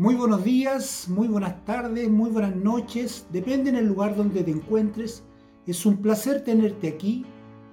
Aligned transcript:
Muy 0.00 0.14
buenos 0.14 0.42
días, 0.44 1.10
muy 1.10 1.28
buenas 1.28 1.62
tardes, 1.66 2.08
muy 2.08 2.30
buenas 2.30 2.56
noches, 2.56 3.26
depende 3.30 3.70
del 3.70 3.88
lugar 3.88 4.16
donde 4.16 4.42
te 4.42 4.50
encuentres. 4.50 5.24
Es 5.66 5.84
un 5.84 5.98
placer 5.98 6.42
tenerte 6.42 6.88
aquí. 6.88 7.26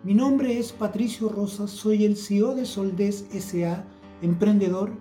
Mi 0.03 0.13
nombre 0.13 0.59
es 0.59 0.73
Patricio 0.73 1.29
Rosas, 1.29 1.71
soy 1.71 2.03
el 2.03 2.17
CEO 2.17 2.53
de 2.53 2.65
Soldés 2.65 3.25
SA, 3.31 3.85
emprendedor 4.21 4.91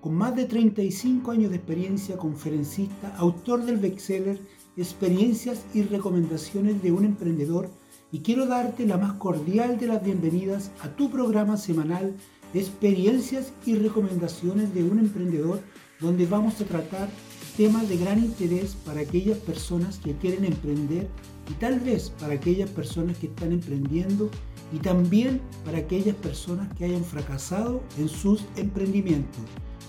con 0.00 0.14
más 0.14 0.36
de 0.36 0.44
35 0.44 1.32
años 1.32 1.50
de 1.50 1.56
experiencia, 1.56 2.16
conferencista, 2.16 3.12
autor 3.16 3.64
del 3.64 3.78
bestseller 3.78 4.38
Experiencias 4.76 5.66
y 5.74 5.82
recomendaciones 5.82 6.80
de 6.84 6.92
un 6.92 7.04
emprendedor 7.04 7.68
y 8.12 8.20
quiero 8.20 8.46
darte 8.46 8.86
la 8.86 8.96
más 8.96 9.14
cordial 9.14 9.76
de 9.80 9.88
las 9.88 10.04
bienvenidas 10.04 10.70
a 10.82 10.90
tu 10.90 11.10
programa 11.10 11.56
semanal 11.56 12.14
Experiencias 12.54 13.52
y 13.66 13.74
recomendaciones 13.74 14.72
de 14.72 14.84
un 14.84 15.00
emprendedor 15.00 15.58
donde 16.00 16.26
vamos 16.26 16.60
a 16.60 16.64
tratar 16.64 17.08
temas 17.56 17.88
de 17.88 17.96
gran 17.96 18.18
interés 18.18 18.76
para 18.84 19.00
aquellas 19.00 19.38
personas 19.38 19.98
que 19.98 20.14
quieren 20.16 20.44
emprender 20.44 21.08
y 21.50 21.54
tal 21.54 21.80
vez 21.80 22.10
para 22.20 22.34
aquellas 22.34 22.68
personas 22.70 23.16
que 23.16 23.28
están 23.28 23.52
emprendiendo 23.52 24.30
y 24.72 24.78
también 24.78 25.40
para 25.64 25.78
aquellas 25.78 26.16
personas 26.16 26.72
que 26.74 26.84
hayan 26.84 27.04
fracasado 27.04 27.82
en 27.98 28.08
sus 28.08 28.44
emprendimientos. 28.56 29.42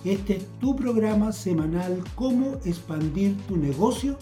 Este 0.06 0.38
es 0.38 0.46
tu 0.60 0.76
programa 0.76 1.34
semanal 1.34 2.04
Cómo 2.16 2.60
expandir 2.64 3.36
tu 3.48 3.58
negocio. 3.58 4.18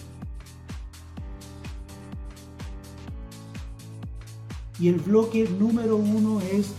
Y 4.80 4.88
el 4.88 4.96
bloque 4.96 5.48
número 5.60 5.98
uno 5.98 6.42
es 6.42 6.72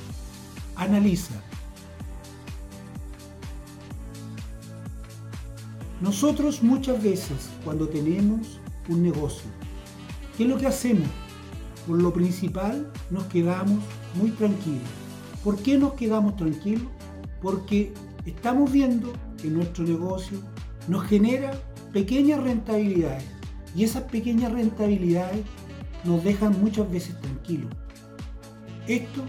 Analiza. 0.74 1.40
Nosotros 6.00 6.62
muchas 6.62 7.02
veces 7.02 7.48
cuando 7.64 7.88
tenemos 7.88 8.60
un 8.88 9.02
negocio, 9.02 9.50
¿qué 10.36 10.44
es 10.44 10.48
lo 10.48 10.58
que 10.58 10.66
hacemos? 10.66 11.08
Por 11.86 12.02
lo 12.02 12.12
principal 12.12 12.92
nos 13.10 13.24
quedamos 13.24 13.78
muy 14.14 14.30
tranquilos. 14.30 14.88
¿Por 15.42 15.56
qué 15.58 15.78
nos 15.78 15.94
quedamos 15.94 16.36
tranquilos? 16.36 16.88
Porque 17.40 17.94
estamos 18.26 18.70
viendo 18.70 19.10
que 19.40 19.48
nuestro 19.48 19.84
negocio 19.84 20.38
nos 20.86 21.04
genera 21.04 21.58
pequeñas 21.92 22.42
rentabilidades 22.42 23.24
y 23.74 23.84
esas 23.84 24.02
pequeñas 24.04 24.52
rentabilidades 24.52 25.44
nos 26.04 26.22
dejan 26.22 26.60
muchas 26.60 26.90
veces 26.90 27.18
tranquilos. 27.22 27.70
Esto 28.86 29.22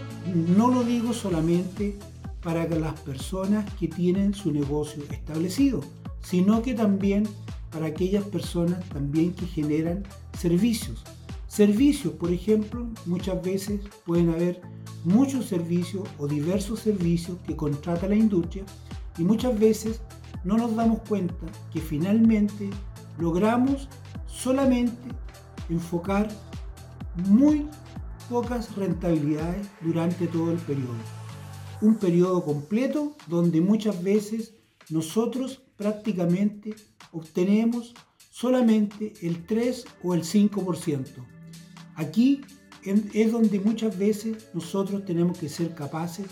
no 0.56 0.68
lo 0.68 0.84
digo 0.84 1.14
solamente 1.14 1.98
para 2.42 2.68
las 2.68 2.98
personas 3.00 3.64
que 3.74 3.88
tienen 3.88 4.34
su 4.34 4.52
negocio 4.52 5.02
establecido, 5.10 5.80
sino 6.20 6.62
que 6.62 6.74
también 6.74 7.24
para 7.70 7.86
aquellas 7.86 8.24
personas 8.24 8.86
también 8.88 9.32
que 9.32 9.46
generan 9.46 10.04
servicios. 10.38 11.04
Servicios, 11.46 12.14
por 12.14 12.30
ejemplo, 12.30 12.86
muchas 13.06 13.42
veces 13.42 13.80
pueden 14.04 14.30
haber 14.30 14.60
muchos 15.04 15.46
servicios 15.46 16.08
o 16.18 16.26
diversos 16.26 16.80
servicios 16.80 17.38
que 17.46 17.56
contrata 17.56 18.08
la 18.08 18.16
industria 18.16 18.64
y 19.16 19.22
muchas 19.22 19.58
veces 19.58 20.00
no 20.44 20.56
nos 20.56 20.74
damos 20.76 21.00
cuenta 21.08 21.46
que 21.72 21.80
finalmente 21.80 22.70
logramos 23.18 23.88
solamente 24.26 25.08
enfocar 25.68 26.28
muy 27.28 27.66
pocas 28.28 28.74
rentabilidades 28.76 29.66
durante 29.80 30.26
todo 30.26 30.52
el 30.52 30.58
periodo. 30.58 30.94
Un 31.80 31.96
periodo 31.96 32.44
completo 32.44 33.16
donde 33.26 33.60
muchas 33.60 34.02
veces 34.02 34.54
nosotros 34.90 35.62
prácticamente 35.76 36.74
obtenemos 37.12 37.94
solamente 38.30 39.12
el 39.22 39.46
3 39.46 39.84
o 40.02 40.14
el 40.14 40.22
5%. 40.22 41.06
Aquí 41.96 42.42
es 42.84 43.32
donde 43.32 43.60
muchas 43.60 43.98
veces 43.98 44.48
nosotros 44.54 45.04
tenemos 45.04 45.38
que 45.38 45.48
ser 45.48 45.74
capaces 45.74 46.26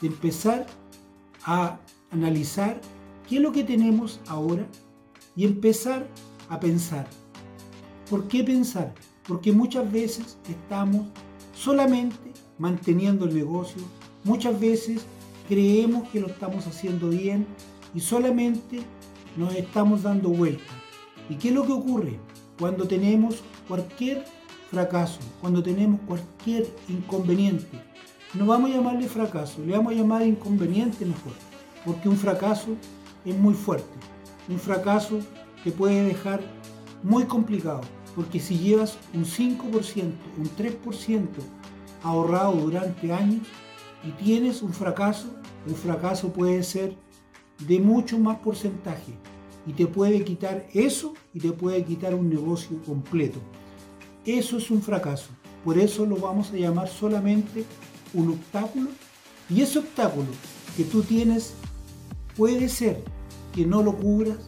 de 0.00 0.08
empezar 0.08 0.66
a 1.44 1.80
analizar 2.10 2.80
qué 3.28 3.36
es 3.36 3.42
lo 3.42 3.52
que 3.52 3.64
tenemos 3.64 4.20
ahora 4.26 4.66
y 5.36 5.44
empezar 5.44 6.08
a 6.48 6.58
pensar. 6.60 7.06
¿Por 8.08 8.28
qué 8.28 8.42
pensar? 8.42 8.94
Porque 9.26 9.52
muchas 9.52 9.90
veces 9.90 10.38
estamos 10.48 11.08
solamente 11.54 12.32
manteniendo 12.58 13.26
el 13.26 13.34
negocio, 13.34 13.82
muchas 14.24 14.58
veces 14.58 15.02
creemos 15.48 16.08
que 16.08 16.20
lo 16.20 16.28
estamos 16.28 16.66
haciendo 16.66 17.10
bien 17.10 17.46
y 17.94 18.00
solamente 18.00 18.80
nos 19.36 19.54
estamos 19.54 20.02
dando 20.02 20.28
vuelta. 20.30 20.72
¿Y 21.28 21.36
qué 21.36 21.48
es 21.48 21.54
lo 21.54 21.64
que 21.64 21.72
ocurre 21.72 22.18
cuando 22.58 22.86
tenemos 22.86 23.42
cualquier 23.66 24.24
fracaso, 24.70 25.20
cuando 25.40 25.62
tenemos 25.62 26.00
cualquier 26.06 26.66
inconveniente? 26.88 27.82
No 28.34 28.46
vamos 28.46 28.70
a 28.70 28.74
llamarle 28.74 29.08
fracaso, 29.08 29.64
le 29.64 29.72
vamos 29.72 29.92
a 29.92 29.96
llamar 29.96 30.26
inconveniente 30.26 31.04
mejor, 31.04 31.32
porque 31.84 32.08
un 32.08 32.16
fracaso 32.16 32.76
es 33.24 33.36
muy 33.36 33.54
fuerte, 33.54 33.88
un 34.48 34.58
fracaso 34.58 35.20
te 35.64 35.72
puede 35.72 36.02
dejar 36.02 36.40
muy 37.02 37.24
complicado, 37.24 37.80
porque 38.14 38.40
si 38.40 38.58
llevas 38.58 38.98
un 39.14 39.24
5%, 39.24 40.12
un 40.36 40.50
3% 40.56 41.26
ahorrado 42.02 42.52
durante 42.52 43.12
años 43.12 43.46
y 44.04 44.10
tienes 44.22 44.62
un 44.62 44.72
fracaso, 44.72 45.28
un 45.66 45.74
fracaso 45.74 46.32
puede 46.32 46.62
ser 46.62 46.94
de 47.66 47.80
mucho 47.80 48.18
más 48.18 48.38
porcentaje 48.38 49.12
y 49.66 49.72
te 49.72 49.86
puede 49.86 50.24
quitar 50.24 50.66
eso 50.72 51.14
y 51.34 51.40
te 51.40 51.52
puede 51.52 51.84
quitar 51.84 52.14
un 52.14 52.30
negocio 52.30 52.82
completo. 52.84 53.38
Eso 54.24 54.58
es 54.58 54.70
un 54.70 54.80
fracaso. 54.80 55.28
Por 55.64 55.78
eso 55.78 56.06
lo 56.06 56.16
vamos 56.16 56.50
a 56.52 56.56
llamar 56.56 56.88
solamente 56.88 57.64
un 58.14 58.30
obstáculo. 58.30 58.90
Y 59.50 59.60
ese 59.60 59.80
obstáculo 59.80 60.28
que 60.76 60.84
tú 60.84 61.02
tienes 61.02 61.54
puede 62.36 62.68
ser 62.68 63.02
que 63.54 63.66
no 63.66 63.82
lo 63.82 63.96
cubras 63.96 64.38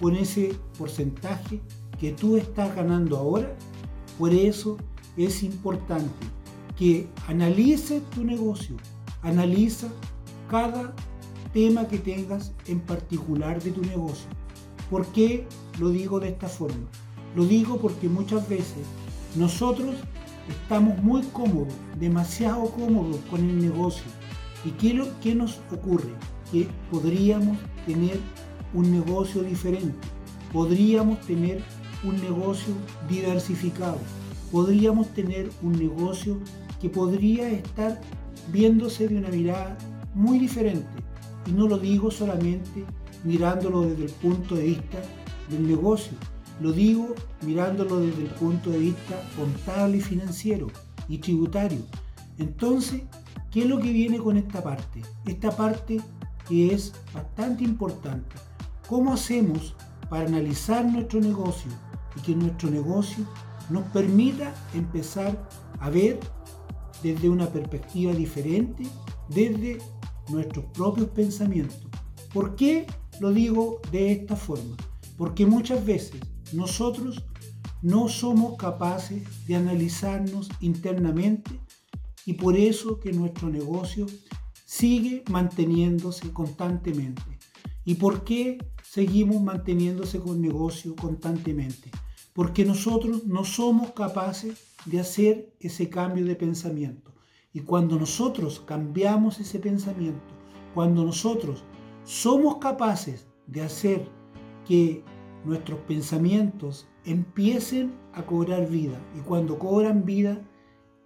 con 0.00 0.16
ese 0.16 0.54
porcentaje 0.78 1.60
que 2.00 2.12
tú 2.12 2.36
estás 2.36 2.74
ganando 2.74 3.16
ahora. 3.16 3.54
Por 4.18 4.32
eso 4.32 4.76
es 5.16 5.42
importante 5.42 6.26
que 6.76 7.06
analice 7.28 8.00
tu 8.14 8.24
negocio, 8.24 8.76
analiza 9.22 9.88
cada 10.50 10.94
tema 11.54 11.86
que 11.86 11.98
tengas 11.98 12.52
en 12.66 12.80
particular 12.80 13.62
de 13.62 13.70
tu 13.70 13.80
negocio. 13.80 14.26
¿Por 14.90 15.06
qué 15.06 15.46
lo 15.78 15.90
digo 15.90 16.20
de 16.20 16.28
esta 16.28 16.48
forma? 16.48 16.86
Lo 17.34 17.46
digo 17.46 17.78
porque 17.78 18.08
muchas 18.08 18.46
veces 18.48 18.84
nosotros 19.36 19.94
estamos 20.48 21.00
muy 21.02 21.22
cómodos, 21.32 21.72
demasiado 21.98 22.66
cómodos 22.66 23.18
con 23.30 23.40
el 23.40 23.60
negocio. 23.60 24.04
¿Y 24.64 24.70
qué, 24.72 24.94
lo, 24.94 25.06
nos 25.36 25.60
ocurre? 25.70 26.10
Que 26.50 26.66
podríamos 26.90 27.56
tener 27.86 28.18
un 28.74 28.90
negocio 28.90 29.42
diferente, 29.42 30.08
podríamos 30.52 31.20
tener 31.20 31.62
un 32.02 32.20
negocio 32.20 32.74
diversificado, 33.08 33.98
podríamos 34.50 35.08
tener 35.14 35.50
un 35.62 35.72
negocio 35.78 36.38
que 36.80 36.88
podría 36.88 37.48
estar 37.48 38.00
viéndose 38.48 39.06
de 39.06 39.18
una 39.18 39.28
mirada 39.28 39.78
muy 40.14 40.38
diferente. 40.38 41.03
Y 41.46 41.52
no 41.52 41.68
lo 41.68 41.78
digo 41.78 42.10
solamente 42.10 42.84
mirándolo 43.24 43.82
desde 43.82 44.04
el 44.04 44.12
punto 44.12 44.54
de 44.54 44.64
vista 44.64 44.98
del 45.50 45.66
negocio, 45.66 46.16
lo 46.60 46.72
digo 46.72 47.14
mirándolo 47.42 48.00
desde 48.00 48.22
el 48.22 48.30
punto 48.30 48.70
de 48.70 48.78
vista 48.78 49.20
contable 49.36 49.98
y 49.98 50.00
financiero 50.00 50.68
y 51.08 51.18
tributario. 51.18 51.80
Entonces, 52.38 53.02
¿qué 53.50 53.62
es 53.62 53.68
lo 53.68 53.78
que 53.78 53.92
viene 53.92 54.18
con 54.18 54.36
esta 54.36 54.62
parte? 54.62 55.02
Esta 55.26 55.50
parte 55.50 56.00
que 56.48 56.72
es 56.72 56.92
bastante 57.12 57.64
importante. 57.64 58.36
¿Cómo 58.88 59.12
hacemos 59.12 59.74
para 60.08 60.26
analizar 60.26 60.84
nuestro 60.84 61.20
negocio 61.20 61.70
y 62.16 62.20
que 62.20 62.36
nuestro 62.36 62.70
negocio 62.70 63.24
nos 63.70 63.84
permita 63.84 64.54
empezar 64.74 65.48
a 65.80 65.90
ver 65.90 66.20
desde 67.02 67.28
una 67.28 67.48
perspectiva 67.48 68.12
diferente, 68.12 68.84
desde 69.28 69.78
nuestros 70.28 70.64
propios 70.66 71.08
pensamientos. 71.10 71.86
¿Por 72.32 72.56
qué 72.56 72.86
lo 73.20 73.32
digo 73.32 73.80
de 73.92 74.12
esta 74.12 74.36
forma? 74.36 74.76
Porque 75.16 75.46
muchas 75.46 75.84
veces 75.84 76.20
nosotros 76.52 77.24
no 77.82 78.08
somos 78.08 78.56
capaces 78.56 79.22
de 79.46 79.56
analizarnos 79.56 80.48
internamente 80.60 81.60
y 82.26 82.34
por 82.34 82.56
eso 82.56 82.98
que 82.98 83.12
nuestro 83.12 83.50
negocio 83.50 84.06
sigue 84.64 85.22
manteniéndose 85.30 86.32
constantemente. 86.32 87.22
¿Y 87.84 87.94
por 87.96 88.24
qué 88.24 88.58
seguimos 88.82 89.42
manteniéndose 89.42 90.18
con 90.18 90.40
negocio 90.40 90.96
constantemente? 90.96 91.90
Porque 92.32 92.64
nosotros 92.64 93.26
no 93.26 93.44
somos 93.44 93.92
capaces 93.92 94.58
de 94.86 95.00
hacer 95.00 95.54
ese 95.60 95.88
cambio 95.88 96.24
de 96.24 96.34
pensamiento. 96.34 97.13
Y 97.54 97.60
cuando 97.60 97.98
nosotros 97.98 98.60
cambiamos 98.66 99.38
ese 99.38 99.60
pensamiento, 99.60 100.34
cuando 100.74 101.04
nosotros 101.04 101.62
somos 102.02 102.56
capaces 102.56 103.28
de 103.46 103.62
hacer 103.62 104.08
que 104.66 105.04
nuestros 105.44 105.78
pensamientos 105.80 106.88
empiecen 107.04 107.92
a 108.12 108.26
cobrar 108.26 108.68
vida. 108.68 108.98
Y 109.16 109.20
cuando 109.20 109.58
cobran 109.58 110.04
vida, 110.04 110.42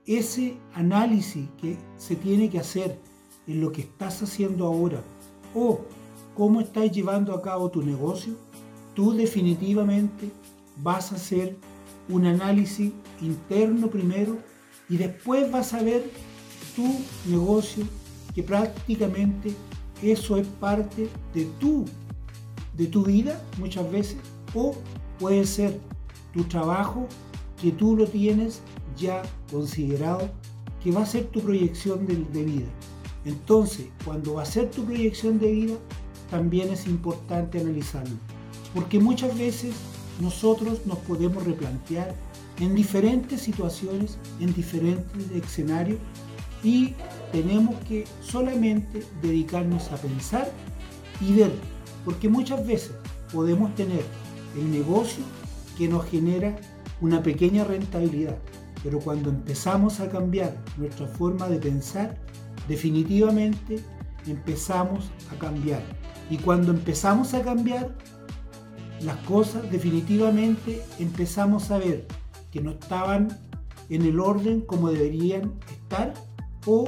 ese 0.07 0.57
análisis 0.73 1.49
que 1.61 1.77
se 1.99 2.17
tiene 2.17 2.49
que 2.49 2.59
hacer 2.59 2.99
en 3.47 3.61
lo 3.61 3.71
que 3.71 3.83
estás 3.83 4.23
haciendo 4.23 4.65
ahora 4.65 5.03
o 5.55 5.81
cómo 6.35 6.63
estás 6.63 6.91
llevando 6.91 7.35
a 7.35 7.43
cabo 7.43 7.71
tu 7.71 7.83
negocio, 7.83 8.35
tú 8.95 9.13
definitivamente 9.13 10.31
vas 10.83 11.13
a 11.13 11.17
hacer 11.17 11.57
un 12.09 12.25
análisis 12.25 12.93
interno 13.21 13.89
primero 13.89 14.39
y 14.89 14.97
después 14.97 15.51
vas 15.51 15.75
a 15.75 15.83
ver 15.83 16.11
tu 16.79 16.95
negocio 17.29 17.85
que 18.37 18.43
prácticamente 18.45 19.53
eso 20.01 20.37
es 20.37 20.47
parte 20.47 21.09
de 21.35 21.45
tu, 21.59 21.85
de 22.77 22.87
tu 22.87 23.03
vida 23.03 23.43
muchas 23.59 23.91
veces 23.91 24.19
o 24.55 24.77
puede 25.19 25.45
ser 25.45 25.81
tu 26.33 26.45
trabajo 26.45 27.09
que 27.61 27.73
tú 27.73 27.97
lo 27.97 28.07
tienes 28.07 28.61
ya 28.97 29.23
considerado 29.51 30.31
que 30.81 30.93
va 30.93 31.03
a 31.03 31.07
ser 31.07 31.25
tu 31.25 31.41
proyección 31.41 32.07
de, 32.07 32.15
de 32.33 32.45
vida. 32.45 32.69
Entonces, 33.25 33.89
cuando 34.05 34.35
va 34.35 34.43
a 34.43 34.47
ser 34.47 34.71
tu 34.71 34.85
proyección 34.85 35.41
de 35.41 35.51
vida, 35.51 35.75
también 36.31 36.71
es 36.73 36.87
importante 36.87 37.61
analizarlo. 37.61 38.15
Porque 38.73 39.01
muchas 39.01 39.37
veces 39.37 39.75
nosotros 40.21 40.87
nos 40.87 40.99
podemos 40.99 41.43
replantear 41.45 42.15
en 42.61 42.77
diferentes 42.77 43.41
situaciones, 43.41 44.19
en 44.39 44.55
diferentes 44.55 45.31
escenarios 45.35 45.99
y 46.63 46.95
tenemos 47.33 47.77
que 47.85 48.05
solamente 48.23 49.05
dedicarnos 49.23 49.91
a 49.93 49.97
pensar 49.97 50.51
y 51.21 51.35
ver, 51.35 51.53
porque 52.05 52.29
muchas 52.29 52.67
veces 52.67 52.93
podemos 53.33 53.75
tener 53.75 54.03
el 54.57 54.71
negocio 54.71 55.23
que 55.77 55.89
nos 55.89 56.05
genera 56.07 56.57
una 57.01 57.23
pequeña 57.23 57.65
rentabilidad, 57.65 58.37
pero 58.83 58.99
cuando 58.99 59.31
empezamos 59.31 60.01
a 60.01 60.09
cambiar 60.09 60.57
nuestra 60.77 61.07
forma 61.07 61.49
de 61.49 61.59
pensar, 61.59 62.17
definitivamente 62.67 63.81
empezamos 64.27 65.11
a 65.33 65.39
cambiar. 65.39 65.83
Y 66.31 66.39
cuando 66.39 66.73
empezamos 66.73 67.35
a 67.35 67.43
cambiar 67.43 67.95
las 69.03 69.17
cosas, 69.19 69.71
definitivamente 69.71 70.83
empezamos 70.99 71.71
a 71.71 71.79
ver 71.79 72.07
que 72.51 72.61
no 72.61 72.73
estaban 72.73 73.29
en 73.89 74.03
el 74.03 74.21
orden 74.21 74.61
como 74.63 74.91
deberían 74.91 75.55
estar 75.71 76.15
o 76.69 76.87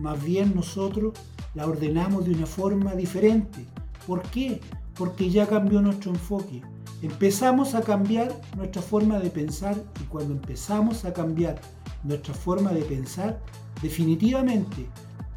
más 0.00 0.22
bien 0.22 0.54
nosotros 0.54 1.14
la 1.54 1.66
ordenamos 1.66 2.24
de 2.24 2.32
una 2.32 2.46
forma 2.46 2.94
diferente. 2.94 3.64
¿Por 4.06 4.22
qué? 4.22 4.60
Porque 4.94 5.30
ya 5.30 5.46
cambió 5.46 5.80
nuestro 5.80 6.10
enfoque. 6.10 6.62
Empezamos 7.00 7.74
a 7.74 7.80
cambiar 7.80 8.38
nuestra 8.56 8.82
forma 8.82 9.20
de 9.20 9.30
pensar 9.30 9.76
y 10.02 10.04
cuando 10.04 10.34
empezamos 10.34 11.04
a 11.04 11.12
cambiar 11.12 11.60
nuestra 12.02 12.34
forma 12.34 12.72
de 12.72 12.82
pensar, 12.82 13.40
definitivamente 13.80 14.86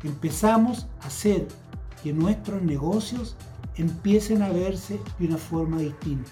empezamos 0.03 0.87
a 1.01 1.07
hacer 1.07 1.47
que 2.01 2.13
nuestros 2.13 2.61
negocios 2.61 3.35
empiecen 3.77 4.41
a 4.41 4.49
verse 4.49 4.99
de 5.19 5.27
una 5.27 5.37
forma 5.37 5.77
distinta. 5.77 6.31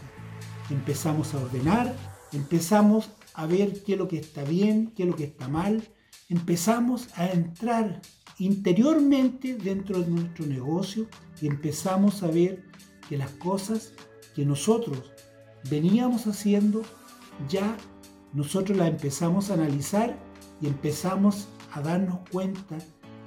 Empezamos 0.69 1.34
a 1.34 1.38
ordenar, 1.38 1.96
empezamos 2.34 3.12
a 3.34 3.46
ver 3.46 3.84
qué 3.84 3.94
es 3.94 4.00
lo 4.00 4.08
que 4.08 4.18
está 4.18 4.44
bien, 4.44 4.92
qué 4.96 5.04
es 5.04 5.10
lo 5.10 5.16
que 5.16 5.25
está 5.25 5.48
mal, 5.48 5.84
empezamos 6.31 7.10
a 7.16 7.28
entrar 7.28 8.01
interiormente 8.39 9.56
dentro 9.56 10.00
de 10.00 10.07
nuestro 10.07 10.45
negocio 10.45 11.07
y 11.42 11.48
empezamos 11.48 12.24
a 12.24 12.28
ver 12.28 12.63
que 13.10 13.18
las 13.18 13.31
cosas 13.31 13.92
que 14.33 14.45
nosotros 14.45 15.12
veníamos 15.69 16.28
haciendo 16.28 16.83
ya 17.50 17.75
nosotros 18.33 18.78
las 18.78 18.88
empezamos 18.88 19.51
a 19.51 19.56
analizar 19.56 20.18
y 20.62 20.68
empezamos 20.68 21.50
a 21.74 21.81
darnos 21.81 22.19
cuenta 22.31 22.77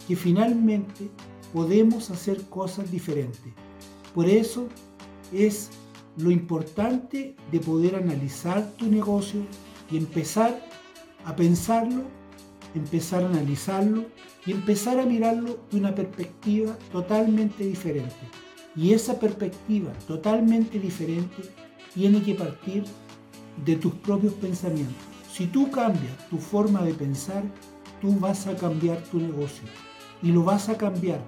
que 0.08 0.16
finalmente 0.16 1.10
podemos 1.52 2.10
hacer 2.10 2.42
cosas 2.48 2.90
diferentes. 2.90 3.52
Por 4.14 4.28
eso 4.30 4.68
es 5.30 5.70
lo 6.16 6.30
importante 6.30 7.36
de 7.52 7.60
poder 7.60 7.96
analizar 7.96 8.72
tu 8.78 8.86
negocio 8.86 9.42
y 9.90 9.98
empezar 9.98 10.58
a 11.24 11.36
pensarlo, 11.36 12.04
empezar 12.74 13.22
a 13.22 13.28
analizarlo 13.28 14.04
y 14.46 14.52
empezar 14.52 14.98
a 14.98 15.06
mirarlo 15.06 15.60
de 15.70 15.78
una 15.78 15.94
perspectiva 15.94 16.76
totalmente 16.92 17.64
diferente. 17.64 18.14
Y 18.76 18.92
esa 18.92 19.18
perspectiva 19.20 19.92
totalmente 20.06 20.78
diferente 20.78 21.42
tiene 21.94 22.22
que 22.22 22.34
partir 22.34 22.84
de 23.64 23.76
tus 23.76 23.94
propios 23.94 24.34
pensamientos. 24.34 24.96
Si 25.32 25.46
tú 25.46 25.70
cambias 25.70 26.28
tu 26.28 26.38
forma 26.38 26.82
de 26.82 26.94
pensar, 26.94 27.42
tú 28.00 28.18
vas 28.18 28.46
a 28.46 28.56
cambiar 28.56 28.98
tu 29.04 29.18
negocio 29.18 29.64
y 30.22 30.32
lo 30.32 30.42
vas 30.42 30.68
a 30.68 30.76
cambiar. 30.76 31.20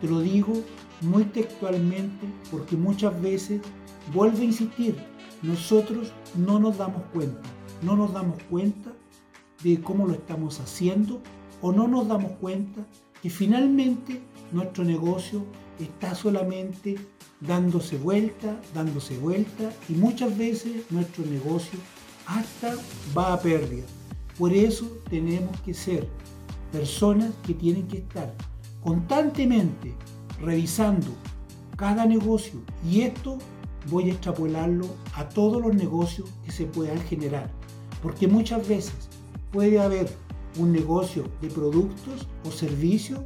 Te 0.00 0.08
lo 0.08 0.20
digo 0.20 0.52
muy 1.00 1.24
textualmente 1.24 2.26
porque 2.50 2.76
muchas 2.76 3.20
veces, 3.22 3.60
vuelvo 4.12 4.38
a 4.38 4.44
insistir, 4.44 4.96
nosotros 5.42 6.12
no 6.34 6.58
nos 6.58 6.78
damos 6.78 7.02
cuenta, 7.12 7.48
no 7.82 7.96
nos 7.96 8.12
damos 8.12 8.42
cuenta 8.50 8.92
de 9.62 9.80
cómo 9.80 10.06
lo 10.06 10.14
estamos 10.14 10.60
haciendo 10.60 11.20
o 11.60 11.72
no 11.72 11.88
nos 11.88 12.08
damos 12.08 12.32
cuenta 12.32 12.86
que 13.22 13.30
finalmente 13.30 14.20
nuestro 14.52 14.84
negocio 14.84 15.44
está 15.78 16.14
solamente 16.14 16.96
dándose 17.40 17.96
vuelta, 17.96 18.60
dándose 18.74 19.18
vuelta 19.18 19.72
y 19.88 19.94
muchas 19.94 20.36
veces 20.36 20.90
nuestro 20.90 21.24
negocio 21.26 21.78
hasta 22.26 22.74
va 23.16 23.32
a 23.32 23.40
pérdida. 23.40 23.84
Por 24.38 24.52
eso 24.52 24.86
tenemos 25.08 25.58
que 25.60 25.74
ser 25.74 26.08
personas 26.72 27.30
que 27.46 27.54
tienen 27.54 27.86
que 27.88 27.98
estar 27.98 28.34
constantemente 28.82 29.94
revisando 30.40 31.08
cada 31.76 32.06
negocio 32.06 32.60
y 32.88 33.02
esto 33.02 33.38
voy 33.90 34.10
a 34.10 34.12
extrapolarlo 34.12 34.86
a 35.14 35.28
todos 35.28 35.60
los 35.60 35.74
negocios 35.74 36.28
que 36.44 36.52
se 36.52 36.66
puedan 36.66 37.00
generar 37.02 37.50
porque 38.02 38.26
muchas 38.26 38.66
veces 38.66 38.94
puede 39.52 39.80
haber 39.80 40.08
un 40.58 40.72
negocio 40.72 41.24
de 41.40 41.48
productos 41.48 42.26
o 42.44 42.50
servicios 42.50 43.20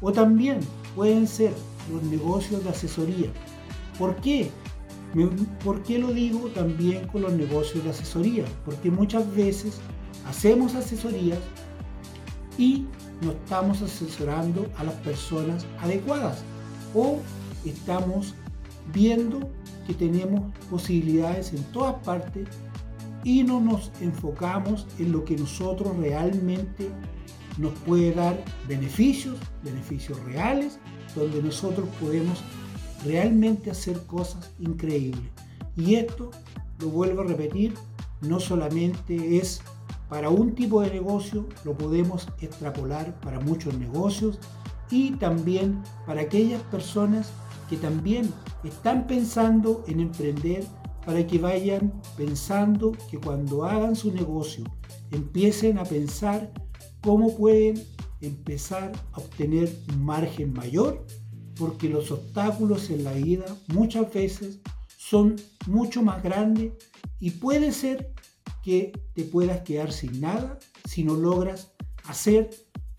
o 0.00 0.12
también 0.12 0.60
pueden 0.94 1.26
ser 1.26 1.52
los 1.90 2.02
negocios 2.04 2.62
de 2.64 2.70
asesoría. 2.70 3.30
¿Por 3.98 4.16
qué? 4.16 4.50
¿Por 5.64 5.82
qué 5.82 5.98
lo 5.98 6.12
digo 6.12 6.48
también 6.48 7.06
con 7.08 7.22
los 7.22 7.32
negocios 7.32 7.84
de 7.84 7.90
asesoría? 7.90 8.44
Porque 8.64 8.90
muchas 8.90 9.34
veces 9.34 9.78
hacemos 10.26 10.74
asesorías 10.74 11.38
y 12.58 12.86
no 13.22 13.32
estamos 13.32 13.80
asesorando 13.82 14.66
a 14.76 14.84
las 14.84 14.94
personas 14.96 15.64
adecuadas 15.80 16.42
o 16.94 17.20
estamos 17.64 18.34
viendo 18.92 19.48
que 19.86 19.94
tenemos 19.94 20.42
posibilidades 20.70 21.52
en 21.52 21.62
todas 21.72 21.94
partes 22.04 22.48
y 23.26 23.42
no 23.42 23.60
nos 23.60 23.90
enfocamos 24.00 24.86
en 25.00 25.10
lo 25.10 25.24
que 25.24 25.34
nosotros 25.34 25.96
realmente 25.96 26.92
nos 27.58 27.72
puede 27.80 28.12
dar 28.12 28.40
beneficios, 28.68 29.36
beneficios 29.64 30.22
reales, 30.22 30.78
donde 31.12 31.42
nosotros 31.42 31.88
podemos 32.00 32.40
realmente 33.04 33.72
hacer 33.72 34.00
cosas 34.06 34.52
increíbles. 34.60 35.28
Y 35.76 35.96
esto, 35.96 36.30
lo 36.78 36.90
vuelvo 36.90 37.22
a 37.22 37.24
repetir, 37.24 37.74
no 38.20 38.38
solamente 38.38 39.38
es 39.38 39.60
para 40.08 40.30
un 40.30 40.54
tipo 40.54 40.80
de 40.82 40.92
negocio, 40.92 41.48
lo 41.64 41.76
podemos 41.76 42.28
extrapolar 42.40 43.18
para 43.22 43.40
muchos 43.40 43.76
negocios 43.76 44.38
y 44.88 45.10
también 45.16 45.82
para 46.06 46.20
aquellas 46.20 46.62
personas 46.62 47.32
que 47.68 47.76
también 47.76 48.32
están 48.62 49.08
pensando 49.08 49.82
en 49.88 49.98
emprender 49.98 50.64
para 51.06 51.24
que 51.24 51.38
vayan 51.38 52.02
pensando 52.16 52.90
que 53.08 53.18
cuando 53.18 53.64
hagan 53.64 53.94
su 53.94 54.12
negocio 54.12 54.64
empiecen 55.12 55.78
a 55.78 55.84
pensar 55.84 56.52
cómo 57.00 57.36
pueden 57.36 57.80
empezar 58.20 58.90
a 59.12 59.18
obtener 59.18 59.72
un 59.88 60.04
margen 60.04 60.52
mayor 60.52 61.06
porque 61.56 61.88
los 61.88 62.10
obstáculos 62.10 62.90
en 62.90 63.04
la 63.04 63.12
vida 63.12 63.46
muchas 63.68 64.12
veces 64.12 64.58
son 64.98 65.36
mucho 65.68 66.02
más 66.02 66.24
grandes 66.24 66.72
y 67.20 67.30
puede 67.30 67.70
ser 67.70 68.12
que 68.64 68.90
te 69.14 69.22
puedas 69.22 69.60
quedar 69.60 69.92
sin 69.92 70.20
nada 70.20 70.58
si 70.86 71.04
no 71.04 71.14
logras 71.14 71.70
hacer 72.02 72.50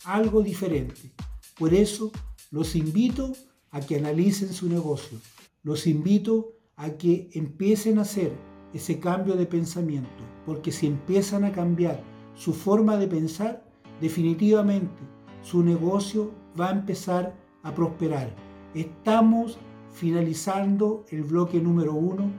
algo 0.06 0.42
diferente. 0.42 1.12
Por 1.60 1.74
eso 1.74 2.14
los 2.52 2.74
invito 2.78 3.34
a 3.72 3.82
que 3.82 3.98
analicen 3.98 4.54
su 4.54 4.70
negocio. 4.70 5.20
Los 5.62 5.88
invito 5.88 6.57
a 6.78 6.92
que 6.92 7.30
empiecen 7.34 8.00
a 8.00 8.04
hacer 8.04 8.32
ese 8.74 9.00
cambio 9.00 9.36
de 9.36 9.46
pensamiento, 9.46 10.24
porque 10.46 10.72
si 10.72 10.88
empiezan 10.88 11.44
a 11.44 11.52
cambiar 11.52 12.02
su 12.36 12.54
forma 12.54 12.98
de 12.98 13.08
pensar, 13.08 13.70
definitivamente 14.00 15.02
su 15.42 15.64
negocio 15.64 16.32
va 16.60 16.70
a 16.70 16.74
empezar 16.74 17.36
a 17.64 17.74
prosperar. 17.74 18.34
Estamos 18.74 19.58
finalizando 19.92 21.04
el 21.10 21.24
bloque 21.24 21.60
número 21.60 21.94
uno 21.94 22.32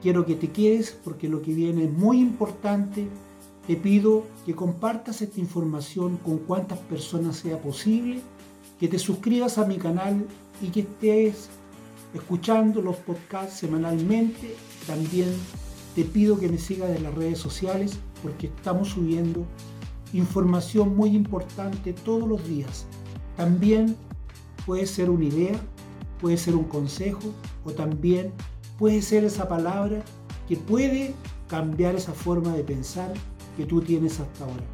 quiero 0.00 0.24
que 0.24 0.34
te 0.34 0.50
quedes 0.50 0.98
porque 1.04 1.28
lo 1.28 1.42
que 1.42 1.54
viene 1.54 1.84
es 1.84 1.92
muy 1.92 2.20
importante. 2.20 3.08
Te 3.66 3.76
pido 3.76 4.24
que 4.46 4.54
compartas 4.54 5.22
esta 5.22 5.40
información 5.40 6.16
con 6.18 6.38
cuantas 6.38 6.78
personas 6.78 7.36
sea 7.36 7.60
posible, 7.60 8.20
que 8.78 8.88
te 8.88 8.98
suscribas 8.98 9.58
a 9.58 9.66
mi 9.66 9.76
canal 9.76 10.26
y 10.60 10.68
que 10.68 10.80
estés 10.80 11.50
escuchando 12.14 12.82
los 12.82 12.96
podcasts 12.96 13.58
semanalmente. 13.58 14.56
También 14.86 15.28
te 15.94 16.04
pido 16.04 16.38
que 16.38 16.48
me 16.48 16.58
sigas 16.58 16.96
en 16.96 17.02
las 17.02 17.14
redes 17.14 17.38
sociales 17.38 17.98
porque 18.22 18.46
estamos 18.46 18.88
subiendo 18.88 19.46
información 20.12 20.96
muy 20.96 21.14
importante 21.14 21.92
todos 21.92 22.28
los 22.28 22.46
días. 22.46 22.86
También 23.36 23.96
puede 24.66 24.86
ser 24.86 25.10
una 25.10 25.24
idea, 25.24 25.58
puede 26.20 26.36
ser 26.36 26.54
un 26.54 26.64
consejo 26.64 27.32
o 27.64 27.72
también 27.72 28.32
puede 28.78 29.02
ser 29.02 29.24
esa 29.24 29.48
palabra 29.48 30.02
que 30.48 30.56
puede 30.56 31.14
cambiar 31.48 31.94
esa 31.94 32.12
forma 32.12 32.52
de 32.54 32.64
pensar 32.64 33.12
que 33.56 33.66
tú 33.66 33.80
tienes 33.80 34.20
hasta 34.20 34.44
ahora. 34.44 34.64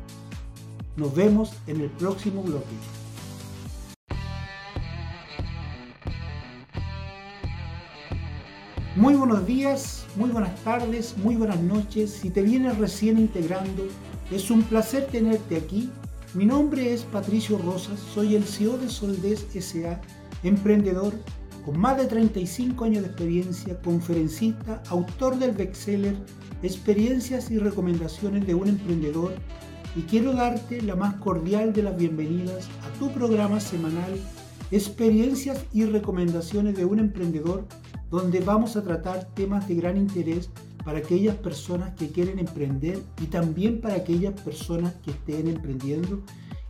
Nos 0.97 1.15
vemos 1.15 1.53
en 1.67 1.81
el 1.81 1.91
próximo 1.91 2.43
bloque. 2.43 2.96
Muy 8.97 9.15
buenos 9.15 9.47
días, 9.47 10.07
muy 10.17 10.31
buenas 10.31 10.59
tardes, 10.65 11.19
muy 11.19 11.37
buenas 11.37 11.61
noches. 11.61 12.13
Si 12.13 12.31
te 12.31 12.41
vienes 12.41 12.79
recién 12.79 13.19
integrando, 13.19 13.87
es 14.31 14.51
un 14.51 14.63
placer 14.63 15.07
tenerte 15.09 15.59
aquí. 15.59 15.91
Mi 16.33 16.47
nombre 16.47 16.95
es 16.95 17.03
Patricio 17.03 17.59
Rosas, 17.59 18.01
soy 18.15 18.37
el 18.37 18.45
CEO 18.45 18.79
de 18.79 18.89
Soldés 18.89 19.47
SA, 19.53 20.01
emprendedor 20.43 21.13
con 21.67 21.79
más 21.79 21.99
de 21.99 22.07
35 22.07 22.87
años 22.87 23.03
de 23.03 23.09
experiencia, 23.09 23.79
conferencista, 23.83 24.83
autor 24.89 25.39
del 25.39 25.53
bestseller 25.53 26.17
Experiencias 26.63 27.51
y 27.51 27.59
recomendaciones 27.59 28.47
de 28.47 28.55
un 28.55 28.69
emprendedor 28.69 29.35
y 29.95 30.01
quiero 30.05 30.33
darte 30.33 30.81
la 30.81 30.97
más 30.97 31.17
cordial 31.17 31.75
de 31.75 31.83
las 31.83 31.99
bienvenidas 31.99 32.67
a 32.83 32.99
tu 32.99 33.13
programa 33.13 33.61
semanal 33.61 34.19
Experiencias 34.71 35.65
y 35.73 35.85
recomendaciones 35.85 36.77
de 36.77 36.85
un 36.87 36.99
emprendedor 36.99 37.67
donde 38.11 38.41
vamos 38.41 38.77
a 38.77 38.83
tratar 38.83 39.25
temas 39.35 39.67
de 39.69 39.75
gran 39.75 39.97
interés 39.97 40.51
para 40.85 40.99
aquellas 40.99 41.37
personas 41.37 41.95
que 41.95 42.09
quieren 42.09 42.39
emprender 42.39 43.03
y 43.21 43.27
también 43.27 43.81
para 43.81 43.97
aquellas 43.97 44.41
personas 44.41 44.95
que 45.05 45.11
estén 45.11 45.49
emprendiendo 45.49 46.23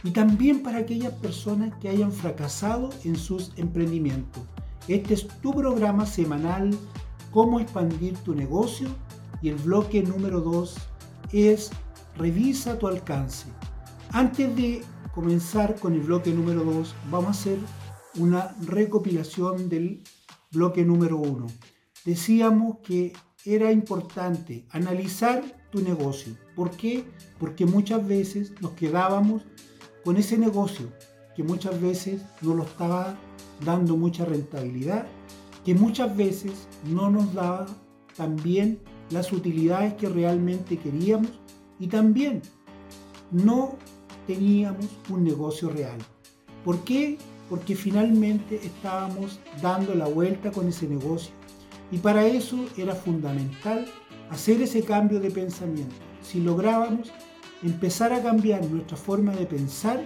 y 0.03 0.11
también 0.11 0.63
para 0.63 0.79
aquellas 0.79 1.13
personas 1.15 1.75
que 1.81 1.89
hayan 1.89 2.13
fracasado 2.13 2.91
en 3.05 3.17
sus 3.17 3.53
emprendimientos. 3.57 4.43
Este 4.89 5.15
es 5.15 5.27
tu 5.43 5.53
programa 5.53 6.07
semanal, 6.07 6.71
cómo 7.31 7.61
expandir 7.61 8.17
tu 8.19 8.35
negocio 8.35 8.89
y 9.43 9.49
el 9.49 9.57
bloque 9.57 10.03
número 10.03 10.41
2 10.41 10.77
es 11.33 11.71
revisa 12.17 12.79
tu 12.79 12.87
alcance. 12.87 13.49
Antes 14.13 14.55
de 14.57 14.83
comenzar 15.15 15.75
con 15.79 15.95
el 15.95 16.01
bloque 16.01 16.31
número 16.31 16.65
2, 16.65 16.95
vamos 17.11 17.27
a 17.27 17.31
hacer 17.31 17.59
una 18.15 18.55
recopilación 18.67 19.69
del 19.69 20.03
bloque 20.57 20.85
número 20.85 21.19
uno. 21.19 21.47
Decíamos 22.05 22.79
que 22.79 23.13
era 23.45 23.71
importante 23.71 24.67
analizar 24.71 25.45
tu 25.71 25.81
negocio. 25.81 26.37
¿Por 26.55 26.71
qué? 26.71 27.05
Porque 27.39 27.67
muchas 27.67 28.07
veces 28.07 28.53
nos 28.61 28.73
quedábamos 28.73 29.43
con 30.05 30.17
ese 30.17 30.39
negocio 30.39 30.93
que 31.37 31.43
muchas 31.43 31.81
veces 31.81 32.23
no 32.41 32.55
lo 32.55 32.65
estaba 32.65 33.17
dando 33.65 33.97
mucha 33.97 34.25
rentabilidad, 34.25 35.07
que 35.65 35.75
muchas 35.75 36.17
veces 36.17 36.67
no 36.87 37.11
nos 37.11 37.35
daba 37.35 37.67
también 38.17 38.81
las 39.11 39.33
utilidades 39.33 39.95
que 39.95 40.09
realmente 40.09 40.79
queríamos 40.79 41.33
y 41.79 41.89
también 41.89 42.41
no 43.31 43.77
teníamos 44.27 44.87
un 45.11 45.25
negocio 45.25 45.69
real. 45.69 45.99
¿Por 46.65 46.81
qué? 46.85 47.19
Porque 47.49 47.77
finalmente 47.77 48.61
estábamos 48.65 49.41
dando 49.63 49.95
la 49.95 50.07
vuelta 50.07 50.51
con 50.51 50.69
ese 50.69 50.89
negocio. 50.89 51.33
Y 51.91 51.99
para 51.99 52.27
eso 52.27 52.67
era 52.77 52.95
fundamental 52.95 53.87
hacer 54.31 54.61
ese 54.63 54.83
cambio 54.83 55.21
de 55.21 55.31
pensamiento. 55.31 55.95
Si 56.23 56.41
lográbamos 56.41 57.13
empezar 57.63 58.13
a 58.13 58.23
cambiar 58.23 58.65
nuestra 58.67 58.97
forma 58.97 59.33
de 59.33 59.47
pensar, 59.47 60.03